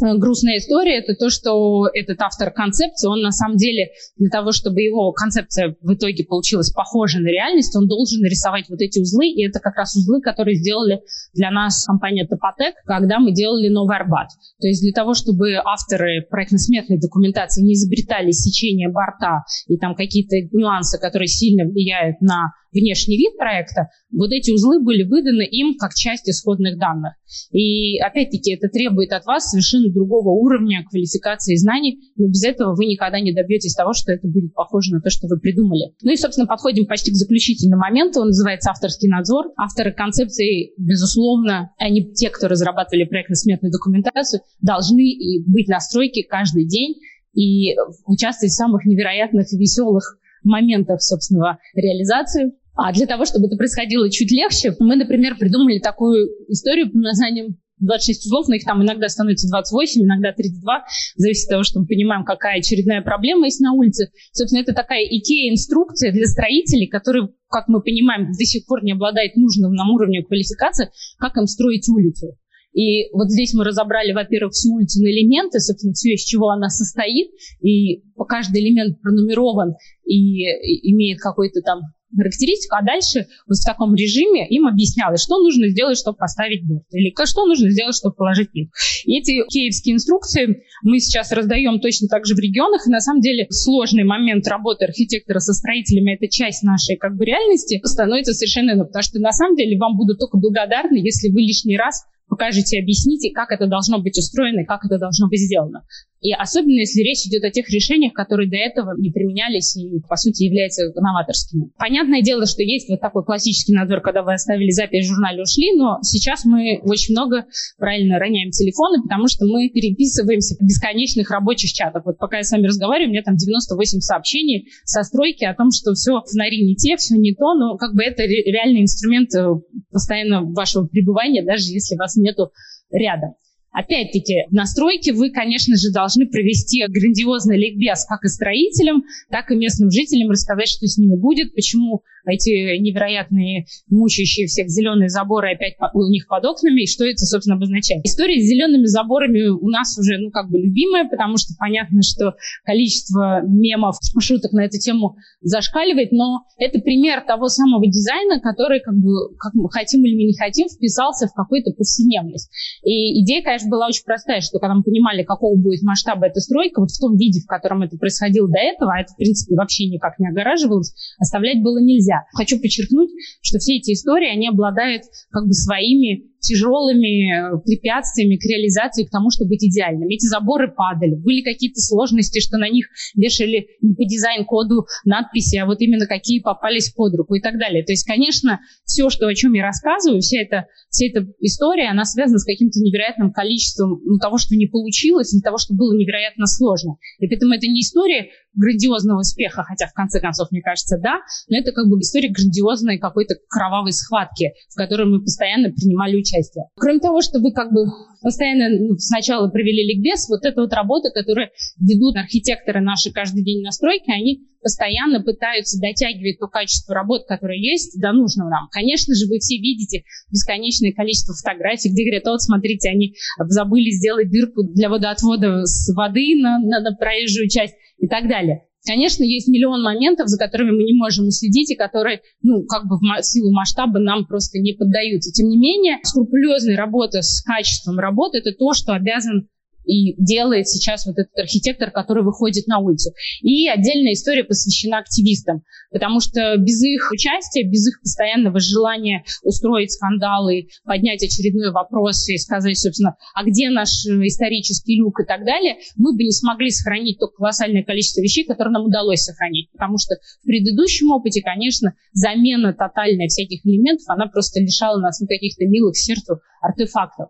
грустная 0.01 0.59
история, 0.59 0.99
это 0.99 1.15
то, 1.15 1.31
что 1.31 1.87
этот 1.93 2.21
автор 2.21 2.51
концепции, 2.51 3.09
он 3.09 3.21
на 3.21 3.31
самом 3.31 3.57
деле 3.57 3.91
для 4.17 4.29
того, 4.29 4.53
чтобы 4.53 4.83
его 4.83 5.13
концепция 5.13 5.77
в 5.81 5.95
итоге 5.95 6.25
получилась 6.25 6.71
похожа 6.71 7.19
на 7.19 7.29
реальность, 7.29 7.75
он 7.77 7.87
должен 7.87 8.21
нарисовать 8.21 8.69
вот 8.69 8.81
эти 8.81 9.01
узлы, 9.01 9.29
и 9.29 9.47
это 9.47 9.61
как 9.61 9.77
раз 9.77 9.97
узлы, 9.97 10.21
которые 10.21 10.57
сделали 10.57 11.01
для 11.33 11.51
нас 11.51 11.85
компания 11.85 12.27
Топотек, 12.27 12.75
когда 12.87 13.19
мы 13.19 13.33
делали 13.33 13.69
Новый 13.69 13.97
Арбат. 13.97 14.29
То 14.61 14.69
есть 14.69 14.83
для 14.83 14.93
того, 14.93 15.15
чтобы 15.15 15.55
авторы 15.65 16.27
проектно-сметной 16.31 16.99
документации 16.99 17.63
не 17.63 17.75
изобретали 17.75 18.31
сечение 18.31 18.89
борта 18.91 19.45
и 19.67 19.77
там 19.77 19.95
какие-то 19.95 20.37
нюансы, 20.57 20.99
которые 20.99 21.29
сильно 21.29 21.65
влияют 21.65 22.21
на 22.21 22.53
внешний 22.75 23.17
вид 23.17 23.37
проекта, 23.39 23.89
вот 24.13 24.31
эти 24.33 24.51
узлы 24.51 24.83
были 24.83 25.05
выданы 25.05 25.47
им 25.47 25.77
как 25.79 25.95
часть 25.95 26.29
исходных 26.29 26.79
данных. 26.79 27.15
И 27.53 27.99
опять-таки 27.99 28.55
это 28.55 28.69
требует 28.69 29.13
от 29.13 29.25
вас 29.25 29.51
совершенно 29.51 29.93
другого 29.93 30.31
уровня 30.31 30.85
квалификации 30.89 31.55
и 31.55 31.59
знаний, 31.59 32.01
но 32.17 32.27
без 32.29 32.45
этого 32.45 32.75
вы 32.75 32.87
никогда 32.87 33.21
не 33.21 33.33
добьетесь 33.33 33.75
того, 33.75 33.93
что 33.93 34.13
это 34.13 34.29
будет 34.29 34.53
похоже 34.55 34.93
на 34.93 35.01
то, 35.01 35.11
что 35.11 35.29
вы 35.29 35.39
придумали. 35.39 35.95
Ну 36.03 36.13
и, 36.13 36.17
собственно, 36.17 36.47
подходим 36.47 36.87
почти 36.87 37.11
к 37.11 37.17
заключительному 37.17 37.81
моменту, 37.81 38.21
он 38.21 38.29
называется 38.29 38.71
авторский 38.71 39.09
надзор. 39.09 39.53
Авторы 39.57 39.93
концепции, 39.93 40.73
безусловно, 40.77 41.71
они 41.79 42.13
те, 42.13 42.31
кто 42.31 42.49
разрабатывали 42.49 43.05
проектно-сметную 43.05 43.73
документацию, 43.73 44.41
должны 44.61 45.05
быть 45.47 45.69
на 45.69 45.81
стройке 45.81 46.25
каждый 46.25 46.67
день 46.67 46.97
и 47.35 47.75
участвовать 48.07 48.53
в 48.53 48.57
самых 48.57 48.85
невероятных 48.85 49.53
и 49.53 49.59
веселых 49.59 50.19
моментах, 50.45 51.03
собственно, 51.03 51.59
реализации. 51.75 52.53
А 52.77 52.93
для 52.93 53.07
того, 53.07 53.25
чтобы 53.25 53.47
это 53.47 53.57
происходило 53.57 54.11
чуть 54.11 54.33
легче, 54.33 54.75
мы, 54.81 54.97
например, 54.97 55.37
придумали 55.39 55.79
такую 55.79 56.29
историю 56.49 56.91
под 56.91 57.03
названием 57.03 57.57
26 57.79 58.27
узлов, 58.27 58.49
но 58.49 58.55
их 58.55 58.65
там 58.65 58.83
иногда 58.83 59.09
становится 59.09 59.49
28, 59.49 60.03
иногда 60.03 60.33
32, 60.33 60.85
зависит 61.17 61.47
от 61.47 61.51
того, 61.51 61.63
что 61.63 61.81
мы 61.81 61.87
понимаем, 61.87 62.25
какая 62.25 62.59
очередная 62.59 63.03
проблема 63.03 63.47
есть 63.47 63.61
на 63.61 63.73
улице. 63.73 64.11
Собственно, 64.33 64.61
это 64.61 64.73
такая 64.73 65.05
IKEA-инструкция 65.05 66.13
для 66.13 66.27
строителей, 66.27 66.89
которые, 66.89 67.29
как 67.49 67.69
мы 67.69 67.83
понимаем, 67.83 68.33
до 68.33 68.45
сих 68.45 68.67
пор 68.67 68.83
не 68.83 68.93
обладает 68.93 69.37
нужным 69.37 69.73
нам 69.73 69.91
уровнем 69.91 70.25
квалификации, 70.25 70.91
как 71.19 71.37
им 71.37 71.47
строить 71.47 71.89
улицу. 71.89 72.37
И 72.73 73.09
вот 73.13 73.31
здесь 73.31 73.55
мы 73.55 73.65
разобрали, 73.65 74.13
во-первых, 74.13 74.53
всю 74.53 74.75
улицу 74.75 75.01
на 75.01 75.07
элементы, 75.07 75.61
собственно, 75.61 75.93
все, 75.95 76.15
из 76.15 76.25
чего 76.25 76.49
она 76.51 76.69
состоит, 76.69 77.29
и 77.61 78.03
каждый 78.29 78.63
элемент 78.63 79.01
пронумерован 79.01 79.75
и 80.05 80.43
имеет 80.91 81.21
какой-то 81.21 81.61
там 81.61 81.83
характеристику, 82.16 82.77
а 82.77 82.83
дальше 82.83 83.27
вот 83.46 83.57
в 83.57 83.64
таком 83.64 83.94
режиме 83.94 84.48
им 84.48 84.66
объяснялось, 84.66 85.22
что 85.22 85.38
нужно 85.42 85.68
сделать, 85.68 85.98
чтобы 85.98 86.16
поставить 86.16 86.66
борт, 86.66 86.87
или 86.92 87.12
что 87.24 87.46
нужно 87.46 87.70
сделать, 87.70 87.96
чтобы 87.96 88.14
положить 88.14 88.50
плитку. 88.50 88.72
И 89.05 89.18
эти 89.18 89.46
киевские 89.48 89.96
инструкции 89.96 90.62
мы 90.83 90.98
сейчас 91.00 91.33
раздаем 91.33 91.81
точно 91.81 92.09
так 92.09 92.27
же 92.27 92.35
в 92.35 92.38
регионах, 92.38 92.87
и 92.87 92.90
на 92.90 93.00
самом 93.00 93.20
деле 93.20 93.46
сложный 93.50 94.05
момент 94.05 94.46
работы 94.46 94.85
архитектора 94.85 95.38
со 95.38 95.53
строителями, 95.53 96.14
это 96.14 96.31
часть 96.31 96.62
нашей 96.62 96.96
как 96.96 97.16
бы 97.16 97.24
реальности, 97.24 97.81
становится 97.85 98.33
совершенно 98.33 98.72
иной, 98.72 98.87
потому 98.87 99.03
что 99.03 99.18
на 99.20 99.33
самом 99.33 99.57
деле 99.57 99.79
вам 99.79 99.96
будут 99.96 100.18
только 100.18 100.38
благодарны, 100.38 100.96
если 100.98 101.29
вы 101.29 101.40
лишний 101.40 101.77
раз 101.77 102.05
покажете, 102.29 102.81
объясните, 102.81 103.31
как 103.33 103.53
это 103.53 103.66
должно 103.66 104.00
быть 104.00 104.18
устроено 104.18 104.61
и 104.61 104.64
как 104.64 104.85
это 104.85 104.98
должно 104.98 105.29
быть 105.29 105.40
сделано. 105.40 105.85
И 106.25 106.33
особенно, 106.33 106.81
если 106.81 107.03
речь 107.03 107.27
идет 107.27 107.45
о 107.45 107.51
тех 107.51 107.69
решениях, 107.69 108.15
которые 108.15 108.49
до 108.49 108.57
этого 108.57 108.97
не 108.97 109.11
применялись 109.11 109.77
и, 109.77 110.01
по 110.09 110.17
сути, 110.17 110.45
являются 110.45 110.91
новаторскими. 110.97 111.69
Понятное 111.77 112.23
дело, 112.23 112.47
что 112.47 112.63
есть 112.63 112.89
вот 112.89 113.03
такой 113.03 113.27
классический 113.27 113.75
надзор, 113.75 114.01
когда 114.01 114.23
вы 114.23 114.33
оставили 114.33 114.71
запись 114.71 115.05
в 115.05 115.09
журнале, 115.11 115.43
ушли, 115.43 115.77
но 115.77 115.99
сейчас 116.01 116.47
мы 116.47 116.81
очень 116.83 117.13
много 117.13 117.45
правильно 117.77 118.19
роняем 118.19 118.53
телефоны, 118.53 119.03
потому 119.03 119.29
что 119.29 119.45
мы 119.45 119.69
переписываемся 119.69 120.57
в 120.57 120.65
бесконечных 120.65 121.31
рабочих 121.31 121.75
чатах. 121.75 122.07
Вот 122.07 122.17
пока 122.17 122.39
я 122.39 122.43
с 122.43 122.53
вами 122.53 122.69
разговариваю, 122.69 123.11
у 123.11 123.13
меня 123.13 123.23
там 123.23 123.37
98 123.37 124.01
сообщений 124.01 124.69
со 124.85 125.03
стройки 125.03 125.45
о 125.45 125.55
том, 125.55 125.73
что 125.73 125.93
все 125.93 126.23
фонари 126.25 126.65
не 126.65 126.75
те, 126.75 126.97
все 126.97 127.17
не 127.17 127.35
то, 127.35 127.53
но 127.53 127.77
как 127.77 127.93
бы 127.93 128.03
это 128.03 128.23
реальный 128.23 128.81
инструмент 128.81 129.29
э, 129.35 129.45
постоянно 129.93 130.43
вашего 130.43 130.87
пребывания, 130.87 131.45
даже 131.45 131.71
если 131.71 131.97
вас 131.97 132.17
нету 132.17 132.51
рядом. 132.91 133.35
Опять-таки, 133.75 134.47
в 134.51 134.53
настройке 134.53 135.13
вы, 135.13 135.31
конечно 135.31 135.77
же, 135.77 135.91
должны 135.93 136.27
провести 136.29 136.85
грандиозный 136.87 137.59
ликбез 137.59 138.07
как 138.07 138.25
и 138.25 138.29
строителям, 138.29 139.03
так 139.31 139.51
и 139.51 139.57
местным 139.57 139.91
жителям, 139.91 140.31
рассказать, 140.31 140.69
что 140.69 140.87
с 140.87 140.97
ними 140.97 141.17
будет, 141.17 141.55
почему 141.55 142.03
эти 142.27 142.79
невероятные, 142.79 143.67
мучающие 143.91 144.47
всех 144.47 144.69
зеленые 144.69 145.09
заборы 145.09 145.53
опять 145.53 145.75
у 145.93 146.09
них 146.09 146.27
под 146.29 146.45
окнами, 146.45 146.83
и 146.83 146.87
что 146.87 147.05
это, 147.05 147.27
собственно, 147.27 147.57
обозначает. 147.57 148.05
История 148.05 148.41
с 148.41 148.47
зелеными 148.47 148.87
заборами 148.87 149.49
у 149.49 149.69
нас 149.69 149.99
уже, 149.99 150.19
ну, 150.19 150.31
как 150.31 150.51
бы 150.51 150.59
любимая, 150.59 151.09
потому 151.09 151.37
что 151.37 151.55
понятно, 151.59 152.03
что 152.03 152.35
количество 152.65 153.43
мемов, 153.45 153.97
шуток 154.21 154.53
на 154.53 154.65
эту 154.65 154.79
тему 154.79 155.17
зашкаливает, 155.43 156.13
но 156.13 156.45
это 156.59 156.79
пример 156.79 157.23
того 157.27 157.49
самого 157.49 157.87
дизайна, 157.87 158.41
который, 158.41 158.81
как 158.81 158.95
бы, 158.95 159.37
как 159.37 159.53
мы 159.55 159.69
хотим 159.71 160.05
или 160.05 160.15
мы 160.15 160.25
не 160.25 160.37
хотим, 160.37 160.69
вписался 160.69 161.27
в 161.27 161.35
какую-то 161.35 161.73
повседневность. 161.73 162.51
И 162.85 163.23
идея, 163.23 163.43
конечно, 163.43 163.63
была 163.68 163.87
очень 163.87 164.05
простая, 164.05 164.40
что 164.40 164.59
когда 164.59 164.74
мы 164.74 164.83
понимали, 164.83 165.22
какого 165.22 165.57
будет 165.57 165.83
масштаба 165.83 166.27
эта 166.27 166.40
стройка, 166.40 166.81
вот 166.81 166.90
в 166.90 167.00
том 167.00 167.16
виде, 167.16 167.40
в 167.40 167.46
котором 167.46 167.83
это 167.83 167.96
происходило 167.96 168.48
до 168.48 168.59
этого, 168.59 168.92
а 168.92 169.00
это, 169.00 169.12
в 169.12 169.16
принципе, 169.16 169.55
вообще 169.55 169.87
никак 169.88 170.18
не 170.18 170.29
огораживалось, 170.29 170.94
оставлять 171.18 171.62
было 171.62 171.79
нельзя. 171.79 172.24
Хочу 172.35 172.61
подчеркнуть, 172.61 173.11
что 173.42 173.59
все 173.59 173.77
эти 173.77 173.92
истории, 173.92 174.31
они 174.31 174.48
обладают 174.48 175.03
как 175.31 175.46
бы 175.46 175.53
своими 175.53 176.34
тяжелыми 176.45 177.59
препятствиями 177.65 178.37
к 178.37 178.45
реализации, 178.45 179.05
к 179.05 179.11
тому, 179.11 179.31
чтобы 179.31 179.51
быть 179.51 179.65
идеальным. 179.65 180.09
Эти 180.09 180.27
заборы 180.27 180.71
падали, 180.71 181.15
были 181.15 181.43
какие-то 181.43 181.81
сложности, 181.81 182.41
что 182.41 182.59
на 182.59 182.69
них 182.69 182.87
вешали 183.15 183.69
не 183.81 183.95
по 183.95 184.05
дизайн-коду 184.05 184.87
надписи, 185.05 185.57
а 185.57 185.67
вот 185.67 185.81
именно 185.81 186.07
какие 186.07 186.41
попались 186.41 186.93
под 186.93 187.15
руку 187.15 187.35
и 187.35 187.41
так 187.41 187.59
далее. 187.59 187.85
То 187.85 187.93
есть, 187.93 188.07
конечно, 188.07 188.61
все, 188.85 189.09
что, 189.09 189.27
о 189.27 189.35
чем 189.35 189.55
я 189.55 189.63
рассказываю, 189.63 190.21
вся 190.21 190.41
эта, 190.41 190.67
вся 190.91 191.07
эта 191.07 191.27
история, 191.41 191.89
она 191.89 192.05
связана 192.05 192.39
с 192.39 192.45
каким-то 192.45 192.79
невероятным 192.81 193.33
количеством 193.33 194.01
ну, 194.05 194.19
того, 194.19 194.39
что 194.39 194.55
не 194.55 194.67
получилось, 194.67 195.33
или 195.33 195.41
того, 195.41 195.57
что 195.59 195.75
было 195.75 195.97
невероятно 195.97 196.47
сложно. 196.47 196.97
И 197.19 197.27
поэтому 197.27 197.55
это 197.55 197.67
не 197.67 197.81
история 197.81 198.29
грандиозного 198.55 199.21
успеха, 199.21 199.65
хотя 199.65 199.87
в 199.87 199.95
конце 199.95 200.21
концов, 200.21 200.49
мне 200.51 200.61
кажется, 200.61 200.99
да, 201.03 201.21
но 201.49 201.59
это 201.59 201.73
как 201.73 201.89
бы 201.89 201.99
история 201.99 202.29
грандиозной 202.29 202.99
какой-то 202.99 203.35
кровавой 203.49 203.93
схватки, 203.93 204.53
в 204.71 204.77
которой 204.77 205.07
мы 205.07 205.21
постоянно 205.21 205.71
принимали 205.71 206.17
участие. 206.17 206.34
Кроме 206.77 207.01
того, 207.01 207.23
что 207.23 207.38
вы 207.40 207.53
как 207.53 207.73
бы 207.73 207.87
постоянно 208.23 208.68
ну, 208.68 208.97
сначала 208.99 209.49
провели 209.49 209.94
ликбез, 209.94 210.29
вот 210.29 210.44
эта 210.44 210.62
вот 210.62 210.73
работа, 210.73 211.11
которую 211.11 211.49
ведут 211.79 212.16
архитекторы 212.16 212.81
наши 212.81 213.12
каждый 213.12 213.44
день 213.44 213.62
на 213.62 213.70
стройке, 213.70 214.12
они 214.12 214.49
постоянно 214.62 215.23
пытаются 215.23 215.79
дотягивать 215.79 216.38
то 216.40 216.49
качество 216.49 216.94
работ, 216.94 217.27
которое 217.29 217.59
есть, 217.59 218.01
до 218.01 218.12
нужного 218.12 218.49
нам. 218.49 218.68
Конечно 218.73 219.14
же, 219.14 219.29
вы 219.29 219.38
все 219.38 219.59
видите 219.59 220.05
бесконечное 220.33 220.92
количество 220.92 221.35
фотографий, 221.35 221.90
где 221.90 222.05
говорят, 222.05 222.25
вот, 222.25 222.42
смотрите, 222.42 222.88
они 222.88 223.14
забыли 223.38 223.90
сделать 223.90 224.31
дырку 224.31 224.62
для 224.64 224.88
водоотвода 224.88 225.66
с 225.66 225.92
воды 225.94 226.40
на, 226.40 226.59
на, 226.59 226.81
на 226.81 226.97
проезжую 226.97 227.49
часть 227.51 227.75
и 227.99 228.09
так 228.09 228.27
далее. 228.27 228.64
Конечно, 228.87 229.23
есть 229.25 229.49
миллион 229.49 229.83
моментов, 229.83 230.29
за 230.29 230.38
которыми 230.38 230.73
мы 230.73 230.85
не 230.85 230.92
можем 230.92 231.27
уследить, 231.27 231.70
и 231.70 231.75
которые, 231.75 232.20
ну, 232.42 232.64
как 232.66 232.87
бы 232.87 232.97
в 232.99 233.23
силу 233.23 233.51
масштаба 233.51 233.99
нам 233.99 234.27
просто 234.27 234.59
не 234.59 234.75
поддаются. 234.75 235.33
Тем 235.33 235.49
не 235.49 235.57
менее, 235.57 235.99
скрупулезная 236.03 236.77
работа 236.77 237.23
с 237.23 237.42
качеством 237.42 237.99
работы– 237.99 238.38
это 238.44 238.53
то, 238.53 238.75
что 238.75 238.92
обязан 238.92 239.49
и 239.85 240.14
делает 240.23 240.68
сейчас 240.68 241.07
вот 241.07 241.18
этот 241.18 241.37
архитектор, 241.37 241.90
который 241.90 242.23
выходит 242.23 242.66
на 242.66 242.79
улицу. 242.79 243.11
И 243.42 243.68
отдельная 243.68 244.12
история 244.12 244.44
посвящена 244.44 244.99
активистам, 244.99 245.62
потому 245.90 246.20
что 246.20 246.57
без 246.57 246.83
их 246.83 247.11
участия, 247.12 247.64
без 247.64 247.88
их 247.88 248.01
постоянного 248.01 248.59
желания 248.61 249.25
устроить 249.42 249.92
скандалы, 249.92 250.68
поднять 250.85 251.23
очередной 251.23 251.70
вопрос 251.70 252.29
и 252.29 252.38
сказать, 252.38 252.79
собственно, 252.79 253.16
а 253.35 253.44
где 253.44 253.70
наш 253.70 253.88
исторический 254.07 254.99
люк 254.99 255.20
и 255.20 255.25
так 255.25 255.44
далее, 255.44 255.77
мы 255.97 256.14
бы 256.16 256.25
не 256.25 256.33
смогли 256.33 256.70
сохранить 256.70 257.18
то 257.18 257.29
колоссальное 257.29 257.83
количество 257.83 258.20
вещей, 258.20 258.44
которые 258.44 258.73
нам 258.73 258.87
удалось 258.87 259.23
сохранить. 259.23 259.70
Потому 259.73 259.99
что 259.99 260.16
в 260.42 260.47
предыдущем 260.47 261.11
опыте, 261.11 261.42
конечно, 261.42 261.94
замена 262.12 262.73
тотальная 262.73 263.29
всяких 263.29 263.64
элементов, 263.66 264.05
она 264.09 264.27
просто 264.27 264.61
лишала 264.61 265.01
нас 265.01 265.20
ну, 265.20 265.27
каких-то 265.27 265.64
милых 265.66 265.97
сердцу 265.97 266.40
артефактов. 266.61 267.29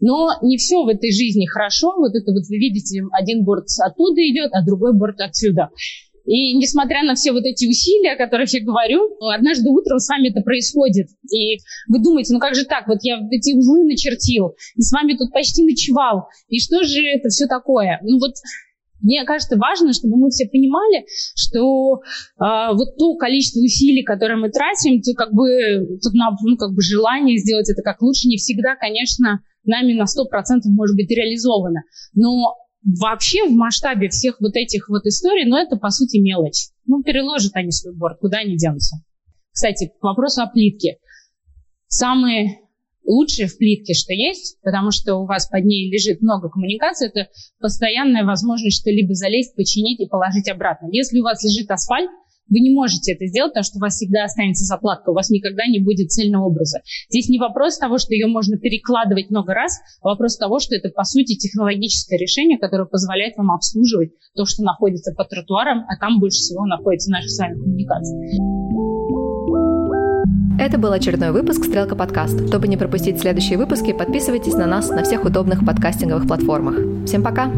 Но 0.00 0.30
не 0.42 0.56
все 0.56 0.82
в 0.82 0.88
этой 0.88 1.12
жизни 1.12 1.46
хорошо. 1.46 1.94
Вот 1.96 2.14
это 2.14 2.32
вот 2.32 2.44
вы 2.48 2.56
видите, 2.56 3.02
один 3.12 3.44
борт 3.44 3.66
оттуда 3.84 4.20
идет, 4.22 4.50
а 4.52 4.64
другой 4.64 4.96
борт 4.96 5.20
отсюда. 5.20 5.70
И 6.26 6.56
несмотря 6.56 7.02
на 7.02 7.14
все 7.14 7.32
вот 7.32 7.44
эти 7.44 7.66
усилия, 7.66 8.12
о 8.12 8.16
которых 8.16 8.52
я 8.52 8.62
говорю, 8.62 9.16
однажды 9.32 9.68
утром 9.68 9.98
с 9.98 10.08
вами 10.08 10.28
это 10.30 10.42
происходит. 10.42 11.08
И 11.30 11.58
вы 11.88 12.02
думаете, 12.02 12.32
ну 12.32 12.38
как 12.38 12.54
же 12.54 12.64
так, 12.64 12.86
вот 12.88 12.98
я 13.02 13.18
эти 13.30 13.56
узлы 13.56 13.84
начертил, 13.84 14.54
и 14.76 14.82
с 14.82 14.92
вами 14.92 15.14
тут 15.16 15.32
почти 15.32 15.64
ночевал. 15.64 16.28
И 16.48 16.60
что 16.60 16.82
же 16.84 17.02
это 17.02 17.28
все 17.30 17.46
такое? 17.46 18.00
Ну 18.02 18.18
вот 18.18 18.34
мне 19.02 19.24
кажется, 19.24 19.56
важно, 19.56 19.92
чтобы 19.92 20.18
мы 20.18 20.28
все 20.30 20.46
понимали, 20.46 21.06
что 21.34 22.00
э, 22.38 22.74
вот 22.74 22.96
то 22.98 23.16
количество 23.16 23.60
усилий, 23.60 24.02
которое 24.02 24.36
мы 24.36 24.50
тратим, 24.50 25.00
то 25.00 25.14
как 25.14 25.32
бы 25.32 25.98
тут 26.02 26.12
ну, 26.14 26.56
как 26.58 26.74
бы 26.74 26.82
желание 26.82 27.38
сделать 27.38 27.70
это 27.70 27.82
как 27.82 28.02
лучше 28.02 28.28
не 28.28 28.36
всегда, 28.36 28.76
конечно, 28.76 29.40
нами 29.64 29.92
на 29.92 30.04
100% 30.04 30.06
может 30.66 30.96
быть 30.96 31.10
реализовано. 31.10 31.82
Но 32.14 32.54
вообще 32.82 33.46
в 33.46 33.52
масштабе 33.52 34.08
всех 34.08 34.40
вот 34.40 34.56
этих 34.56 34.88
вот 34.88 35.04
историй, 35.06 35.44
ну, 35.46 35.56
это, 35.56 35.76
по 35.76 35.90
сути, 35.90 36.18
мелочь. 36.18 36.68
Ну, 36.86 37.02
переложат 37.02 37.52
они 37.54 37.70
свой 37.70 37.94
борт, 37.94 38.18
куда 38.20 38.38
они 38.38 38.56
денутся. 38.56 38.96
Кстати, 39.52 39.92
к 39.98 40.02
вопросу 40.02 40.42
о 40.42 40.46
плитке. 40.46 40.98
Самые 41.88 42.60
лучшие 43.04 43.48
в 43.48 43.58
плитке, 43.58 43.94
что 43.94 44.12
есть, 44.12 44.58
потому 44.62 44.90
что 44.90 45.16
у 45.16 45.26
вас 45.26 45.48
под 45.48 45.64
ней 45.64 45.90
лежит 45.90 46.22
много 46.22 46.48
коммуникаций, 46.48 47.08
это 47.08 47.28
постоянная 47.58 48.24
возможность 48.24 48.80
что-либо 48.80 49.14
залезть, 49.14 49.56
починить 49.56 50.00
и 50.00 50.06
положить 50.06 50.48
обратно. 50.48 50.88
Если 50.92 51.18
у 51.18 51.24
вас 51.24 51.42
лежит 51.42 51.70
асфальт, 51.70 52.10
вы 52.50 52.60
не 52.60 52.74
можете 52.74 53.12
это 53.12 53.26
сделать, 53.26 53.52
потому 53.52 53.64
что 53.64 53.78
у 53.78 53.80
вас 53.80 53.94
всегда 53.94 54.24
останется 54.24 54.64
заплатка, 54.64 55.10
у 55.10 55.14
вас 55.14 55.30
никогда 55.30 55.66
не 55.66 55.80
будет 55.80 56.10
цельного 56.10 56.46
образа. 56.46 56.80
Здесь 57.08 57.28
не 57.28 57.38
вопрос 57.38 57.78
того, 57.78 57.98
что 57.98 58.12
ее 58.12 58.26
можно 58.26 58.58
перекладывать 58.58 59.30
много 59.30 59.54
раз, 59.54 59.78
а 60.02 60.08
вопрос 60.08 60.36
того, 60.36 60.58
что 60.58 60.74
это, 60.74 60.90
по 60.90 61.04
сути, 61.04 61.36
технологическое 61.36 62.18
решение, 62.18 62.58
которое 62.58 62.86
позволяет 62.86 63.36
вам 63.36 63.52
обслуживать 63.52 64.10
то, 64.34 64.44
что 64.44 64.62
находится 64.62 65.14
по 65.14 65.24
тротуарам, 65.24 65.84
а 65.88 65.96
там 65.98 66.20
больше 66.20 66.38
всего 66.38 66.66
находится 66.66 67.10
наша 67.10 67.28
с 67.28 67.38
вами 67.38 67.54
коммуникация. 67.54 68.18
Это 70.60 70.76
был 70.76 70.92
очередной 70.92 71.32
выпуск 71.32 71.64
«Стрелка 71.64 71.96
подкаст». 71.96 72.48
Чтобы 72.48 72.68
не 72.68 72.76
пропустить 72.76 73.18
следующие 73.18 73.56
выпуски, 73.56 73.94
подписывайтесь 73.94 74.52
на 74.52 74.66
нас 74.66 74.90
на 74.90 75.02
всех 75.04 75.24
удобных 75.24 75.64
подкастинговых 75.64 76.26
платформах. 76.26 77.06
Всем 77.06 77.22
пока! 77.22 77.50